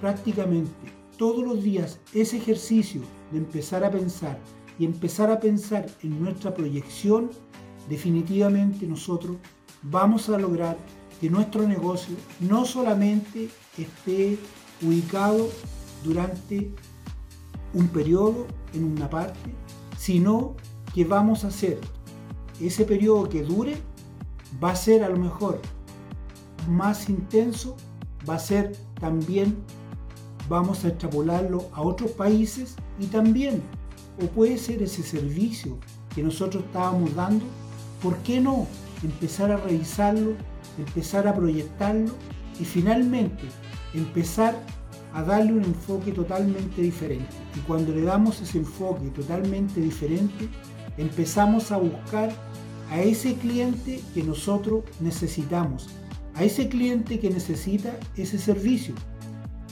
prácticamente 0.00 0.92
todos 1.16 1.44
los 1.44 1.62
días 1.62 1.98
ese 2.12 2.36
ejercicio 2.36 3.00
de 3.32 3.38
empezar 3.38 3.84
a 3.84 3.90
pensar 3.90 4.38
y 4.78 4.84
empezar 4.84 5.30
a 5.30 5.40
pensar 5.40 5.86
en 6.02 6.22
nuestra 6.22 6.54
proyección, 6.54 7.30
definitivamente 7.88 8.86
nosotros 8.86 9.36
vamos 9.82 10.28
a 10.28 10.38
lograr 10.38 10.76
que 11.20 11.30
nuestro 11.30 11.66
negocio 11.66 12.14
no 12.40 12.64
solamente 12.64 13.48
esté 13.78 14.38
ubicado 14.82 15.48
durante 16.04 16.70
un 17.76 17.88
periodo 17.88 18.46
en 18.72 18.84
una 18.84 19.08
parte, 19.10 19.38
sino 19.98 20.54
que 20.94 21.04
vamos 21.04 21.44
a 21.44 21.48
hacer. 21.48 21.78
Ese 22.58 22.86
periodo 22.86 23.28
que 23.28 23.42
dure, 23.42 23.76
va 24.62 24.70
a 24.70 24.76
ser 24.76 25.04
a 25.04 25.10
lo 25.10 25.18
mejor 25.18 25.60
más 26.68 27.10
intenso, 27.10 27.76
va 28.28 28.36
a 28.36 28.38
ser 28.38 28.74
también, 28.98 29.58
vamos 30.48 30.84
a 30.84 30.88
extrapolarlo 30.88 31.68
a 31.72 31.82
otros 31.82 32.12
países 32.12 32.76
y 32.98 33.06
también, 33.06 33.62
o 34.22 34.26
puede 34.26 34.56
ser 34.56 34.82
ese 34.82 35.02
servicio 35.02 35.76
que 36.14 36.22
nosotros 36.22 36.64
estábamos 36.64 37.14
dando, 37.14 37.44
¿por 38.02 38.16
qué 38.18 38.40
no 38.40 38.66
empezar 39.02 39.52
a 39.52 39.58
revisarlo, 39.58 40.32
empezar 40.78 41.28
a 41.28 41.34
proyectarlo 41.34 42.12
y 42.58 42.64
finalmente 42.64 43.44
empezar 43.92 44.58
a 45.16 45.22
darle 45.22 45.54
un 45.54 45.64
enfoque 45.64 46.12
totalmente 46.12 46.82
diferente? 46.82 47.34
Y 47.56 47.60
cuando 47.60 47.92
le 47.94 48.02
damos 48.02 48.42
ese 48.42 48.58
enfoque 48.58 49.08
totalmente 49.08 49.80
diferente, 49.80 50.48
empezamos 50.98 51.72
a 51.72 51.78
buscar 51.78 52.30
a 52.90 53.00
ese 53.00 53.34
cliente 53.34 54.02
que 54.12 54.22
nosotros 54.22 54.84
necesitamos, 55.00 55.88
a 56.34 56.44
ese 56.44 56.68
cliente 56.68 57.18
que 57.18 57.30
necesita 57.30 57.98
ese 58.14 58.38
servicio. 58.38 58.94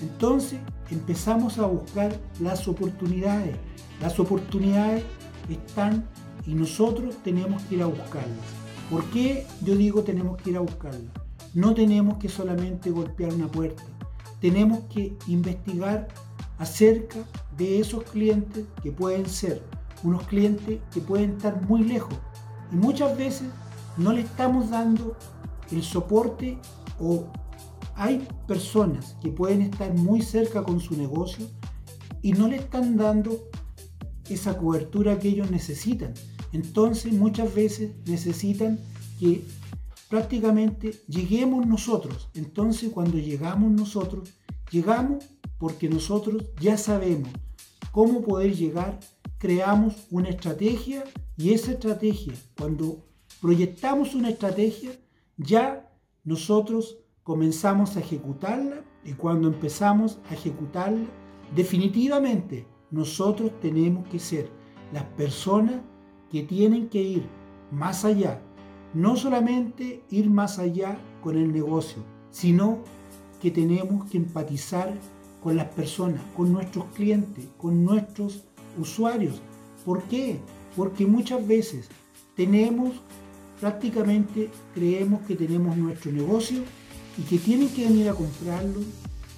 Entonces 0.00 0.60
empezamos 0.90 1.58
a 1.58 1.66
buscar 1.66 2.18
las 2.40 2.66
oportunidades. 2.66 3.54
Las 4.00 4.18
oportunidades 4.18 5.04
están 5.50 6.06
y 6.46 6.54
nosotros 6.54 7.16
tenemos 7.22 7.62
que 7.64 7.74
ir 7.74 7.82
a 7.82 7.86
buscarlas. 7.86 8.46
¿Por 8.90 9.04
qué 9.10 9.46
yo 9.62 9.76
digo 9.76 10.02
tenemos 10.04 10.40
que 10.40 10.50
ir 10.50 10.56
a 10.56 10.60
buscarlas? 10.60 11.12
No 11.52 11.74
tenemos 11.74 12.16
que 12.16 12.30
solamente 12.30 12.90
golpear 12.90 13.34
una 13.34 13.48
puerta. 13.48 13.82
Tenemos 14.44 14.80
que 14.90 15.16
investigar 15.26 16.06
acerca 16.58 17.16
de 17.56 17.80
esos 17.80 18.04
clientes 18.04 18.66
que 18.82 18.92
pueden 18.92 19.24
ser 19.24 19.62
unos 20.02 20.24
clientes 20.24 20.80
que 20.92 21.00
pueden 21.00 21.30
estar 21.30 21.62
muy 21.62 21.82
lejos 21.82 22.12
y 22.70 22.76
muchas 22.76 23.16
veces 23.16 23.48
no 23.96 24.12
le 24.12 24.20
estamos 24.20 24.68
dando 24.68 25.16
el 25.72 25.82
soporte 25.82 26.58
o 27.00 27.24
hay 27.96 28.28
personas 28.46 29.16
que 29.22 29.30
pueden 29.30 29.62
estar 29.62 29.94
muy 29.94 30.20
cerca 30.20 30.62
con 30.62 30.78
su 30.78 30.94
negocio 30.94 31.46
y 32.20 32.34
no 32.34 32.46
le 32.46 32.56
están 32.56 32.98
dando 32.98 33.48
esa 34.28 34.58
cobertura 34.58 35.18
que 35.18 35.28
ellos 35.28 35.50
necesitan. 35.50 36.12
Entonces 36.52 37.14
muchas 37.14 37.54
veces 37.54 37.92
necesitan 38.04 38.78
que 39.18 39.42
prácticamente 40.14 40.92
lleguemos 41.08 41.66
nosotros. 41.66 42.28
Entonces 42.34 42.92
cuando 42.92 43.18
llegamos 43.18 43.72
nosotros, 43.72 44.32
llegamos 44.70 45.24
porque 45.58 45.88
nosotros 45.88 46.44
ya 46.60 46.78
sabemos 46.78 47.30
cómo 47.90 48.22
poder 48.22 48.54
llegar, 48.54 49.00
creamos 49.38 50.06
una 50.12 50.28
estrategia 50.28 51.02
y 51.36 51.52
esa 51.52 51.72
estrategia, 51.72 52.32
cuando 52.56 53.04
proyectamos 53.40 54.14
una 54.14 54.30
estrategia, 54.30 54.92
ya 55.36 55.92
nosotros 56.22 56.96
comenzamos 57.24 57.96
a 57.96 58.00
ejecutarla 58.00 58.84
y 59.04 59.14
cuando 59.14 59.48
empezamos 59.48 60.20
a 60.30 60.34
ejecutarla, 60.34 61.08
definitivamente 61.56 62.68
nosotros 62.92 63.50
tenemos 63.60 64.06
que 64.06 64.20
ser 64.20 64.48
las 64.92 65.02
personas 65.16 65.80
que 66.30 66.44
tienen 66.44 66.88
que 66.88 67.02
ir 67.02 67.28
más 67.72 68.04
allá. 68.04 68.40
No 68.94 69.16
solamente 69.16 70.02
ir 70.10 70.30
más 70.30 70.60
allá 70.60 70.96
con 71.20 71.36
el 71.36 71.52
negocio, 71.52 72.02
sino 72.30 72.78
que 73.42 73.50
tenemos 73.50 74.08
que 74.08 74.18
empatizar 74.18 74.92
con 75.42 75.56
las 75.56 75.66
personas, 75.66 76.20
con 76.36 76.52
nuestros 76.52 76.86
clientes, 76.94 77.44
con 77.58 77.84
nuestros 77.84 78.44
usuarios. 78.78 79.42
¿Por 79.84 80.04
qué? 80.04 80.38
Porque 80.76 81.06
muchas 81.06 81.46
veces 81.46 81.88
tenemos, 82.36 82.92
prácticamente 83.60 84.48
creemos 84.74 85.22
que 85.22 85.34
tenemos 85.34 85.76
nuestro 85.76 86.12
negocio 86.12 86.60
y 87.18 87.22
que 87.22 87.38
tienen 87.38 87.68
que 87.68 87.84
venir 87.84 88.08
a 88.08 88.14
comprarlo, 88.14 88.80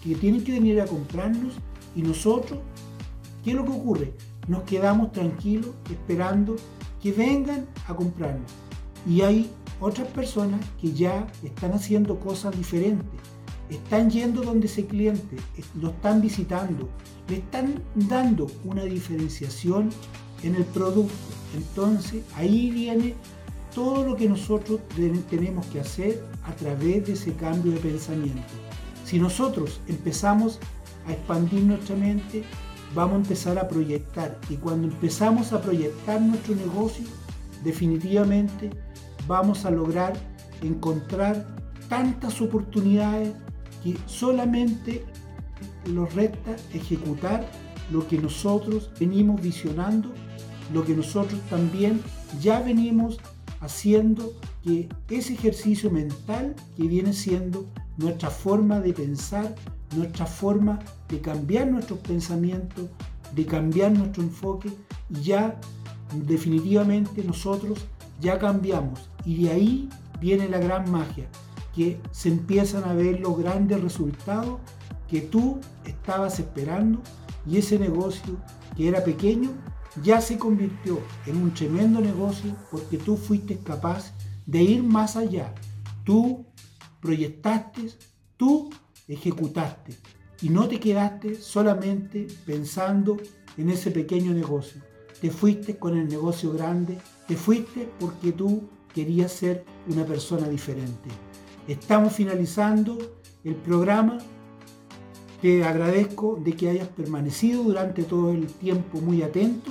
que 0.04 0.14
tienen 0.14 0.44
que 0.44 0.52
venir 0.52 0.80
a 0.80 0.86
comprarnos 0.86 1.54
y 1.96 2.02
nosotros, 2.02 2.60
¿qué 3.42 3.50
es 3.50 3.56
lo 3.56 3.64
que 3.64 3.72
ocurre? 3.72 4.12
Nos 4.48 4.64
quedamos 4.64 5.12
tranquilos 5.12 5.70
esperando 5.90 6.56
que 7.02 7.10
vengan 7.12 7.66
a 7.88 7.94
comprarnos. 7.96 8.65
Y 9.06 9.22
ahí 9.22 9.50
otras 9.80 10.08
personas 10.08 10.60
que 10.80 10.92
ya 10.92 11.26
están 11.42 11.72
haciendo 11.72 12.18
cosas 12.18 12.56
diferentes. 12.56 13.20
Están 13.70 14.10
yendo 14.10 14.42
donde 14.42 14.66
ese 14.66 14.86
cliente, 14.86 15.36
lo 15.80 15.90
están 15.90 16.20
visitando, 16.20 16.88
le 17.28 17.36
están 17.36 17.82
dando 17.94 18.46
una 18.64 18.84
diferenciación 18.84 19.90
en 20.42 20.54
el 20.54 20.64
producto. 20.64 21.14
Entonces 21.54 22.22
ahí 22.36 22.70
viene 22.70 23.14
todo 23.74 24.04
lo 24.04 24.16
que 24.16 24.28
nosotros 24.28 24.80
tenemos 25.28 25.66
que 25.66 25.80
hacer 25.80 26.24
a 26.44 26.52
través 26.54 27.06
de 27.06 27.12
ese 27.12 27.34
cambio 27.34 27.72
de 27.72 27.78
pensamiento. 27.78 28.40
Si 29.04 29.18
nosotros 29.18 29.80
empezamos 29.88 30.58
a 31.06 31.12
expandir 31.12 31.62
nuestra 31.62 31.96
mente, 31.96 32.44
vamos 32.94 33.14
a 33.14 33.22
empezar 33.22 33.58
a 33.58 33.68
proyectar. 33.68 34.38
Y 34.48 34.56
cuando 34.56 34.88
empezamos 34.88 35.52
a 35.52 35.60
proyectar 35.60 36.20
nuestro 36.20 36.54
negocio, 36.54 37.04
definitivamente 37.62 38.70
vamos 39.26 39.64
a 39.64 39.70
lograr 39.70 40.14
encontrar 40.62 41.46
tantas 41.88 42.40
oportunidades 42.40 43.34
que 43.82 43.96
solamente 44.06 45.04
nos 45.86 46.12
resta 46.14 46.56
ejecutar 46.72 47.46
lo 47.90 48.06
que 48.08 48.18
nosotros 48.18 48.90
venimos 48.98 49.40
visionando, 49.40 50.10
lo 50.72 50.84
que 50.84 50.94
nosotros 50.94 51.40
también 51.48 52.00
ya 52.40 52.60
venimos 52.60 53.18
haciendo, 53.60 54.32
que 54.64 54.88
ese 55.08 55.34
ejercicio 55.34 55.90
mental 55.90 56.54
que 56.76 56.88
viene 56.88 57.12
siendo 57.12 57.66
nuestra 57.96 58.30
forma 58.30 58.80
de 58.80 58.92
pensar, 58.92 59.54
nuestra 59.96 60.26
forma 60.26 60.80
de 61.08 61.20
cambiar 61.20 61.68
nuestros 61.68 62.00
pensamientos, 62.00 62.88
de 63.34 63.46
cambiar 63.46 63.92
nuestro 63.92 64.22
enfoque, 64.22 64.70
ya 65.22 65.58
definitivamente 66.26 67.22
nosotros 67.22 67.86
ya 68.20 68.38
cambiamos. 68.38 69.10
Y 69.24 69.44
de 69.44 69.50
ahí 69.50 69.88
viene 70.20 70.48
la 70.48 70.58
gran 70.58 70.90
magia, 70.90 71.28
que 71.74 72.00
se 72.10 72.28
empiezan 72.28 72.84
a 72.84 72.94
ver 72.94 73.20
los 73.20 73.38
grandes 73.38 73.80
resultados 73.80 74.60
que 75.08 75.20
tú 75.20 75.60
estabas 75.84 76.38
esperando 76.40 77.00
y 77.46 77.58
ese 77.58 77.78
negocio 77.78 78.36
que 78.76 78.88
era 78.88 79.04
pequeño 79.04 79.50
ya 80.02 80.20
se 80.20 80.38
convirtió 80.38 81.00
en 81.26 81.36
un 81.36 81.54
tremendo 81.54 82.00
negocio 82.00 82.54
porque 82.70 82.98
tú 82.98 83.16
fuiste 83.16 83.58
capaz 83.58 84.12
de 84.46 84.62
ir 84.62 84.82
más 84.82 85.16
allá. 85.16 85.54
Tú 86.04 86.44
proyectaste, 87.00 87.92
tú 88.36 88.70
ejecutaste 89.08 89.96
y 90.42 90.50
no 90.50 90.68
te 90.68 90.80
quedaste 90.80 91.36
solamente 91.36 92.26
pensando 92.44 93.16
en 93.56 93.70
ese 93.70 93.90
pequeño 93.90 94.32
negocio. 94.32 94.82
Te 95.20 95.30
fuiste 95.30 95.78
con 95.78 95.96
el 95.96 96.08
negocio 96.08 96.52
grande, 96.52 96.98
te 97.26 97.36
fuiste 97.36 97.88
porque 97.98 98.32
tú 98.32 98.64
querías 98.94 99.32
ser 99.32 99.64
una 99.88 100.04
persona 100.04 100.48
diferente. 100.48 101.08
Estamos 101.66 102.12
finalizando 102.12 102.98
el 103.44 103.54
programa. 103.54 104.18
Te 105.40 105.64
agradezco 105.64 106.38
de 106.42 106.52
que 106.52 106.68
hayas 106.68 106.88
permanecido 106.88 107.62
durante 107.62 108.02
todo 108.02 108.30
el 108.30 108.46
tiempo 108.46 109.00
muy 109.00 109.22
atento 109.22 109.70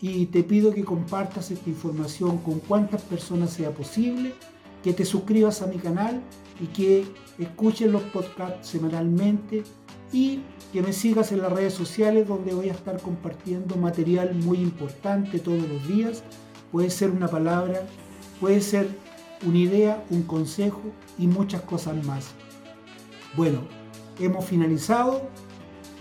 y 0.00 0.26
te 0.26 0.42
pido 0.42 0.72
que 0.72 0.84
compartas 0.84 1.50
esta 1.50 1.68
información 1.68 2.38
con 2.38 2.60
cuantas 2.60 3.02
personas 3.02 3.52
sea 3.52 3.72
posible, 3.72 4.34
que 4.82 4.92
te 4.92 5.04
suscribas 5.04 5.62
a 5.62 5.66
mi 5.66 5.76
canal 5.76 6.22
y 6.60 6.66
que 6.66 7.04
escuches 7.38 7.90
los 7.90 8.02
podcasts 8.04 8.68
semanalmente 8.68 9.62
y 10.12 10.40
que 10.72 10.82
me 10.82 10.92
sigas 10.92 11.32
en 11.32 11.42
las 11.42 11.52
redes 11.52 11.74
sociales 11.74 12.26
donde 12.26 12.54
voy 12.54 12.68
a 12.68 12.72
estar 12.72 13.00
compartiendo 13.00 13.76
material 13.76 14.34
muy 14.34 14.58
importante 14.58 15.38
todos 15.38 15.62
los 15.68 15.86
días. 15.86 16.22
Puede 16.72 16.90
ser 16.90 17.10
una 17.10 17.28
palabra, 17.28 17.82
puede 18.40 18.60
ser 18.60 18.88
una 19.46 19.58
idea, 19.58 20.04
un 20.10 20.22
consejo 20.22 20.82
y 21.18 21.26
muchas 21.26 21.62
cosas 21.62 22.04
más. 22.04 22.28
Bueno, 23.36 23.60
hemos 24.18 24.44
finalizado 24.44 25.22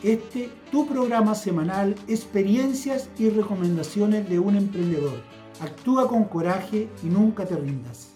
este 0.03 0.49
tu 0.71 0.87
programa 0.87 1.35
semanal 1.35 1.95
Experiencias 2.07 3.09
y 3.17 3.29
recomendaciones 3.29 4.29
de 4.29 4.39
un 4.39 4.55
emprendedor. 4.55 5.19
Actúa 5.61 6.07
con 6.07 6.25
coraje 6.25 6.89
y 7.03 7.07
nunca 7.07 7.45
te 7.45 7.55
rindas. 7.55 8.08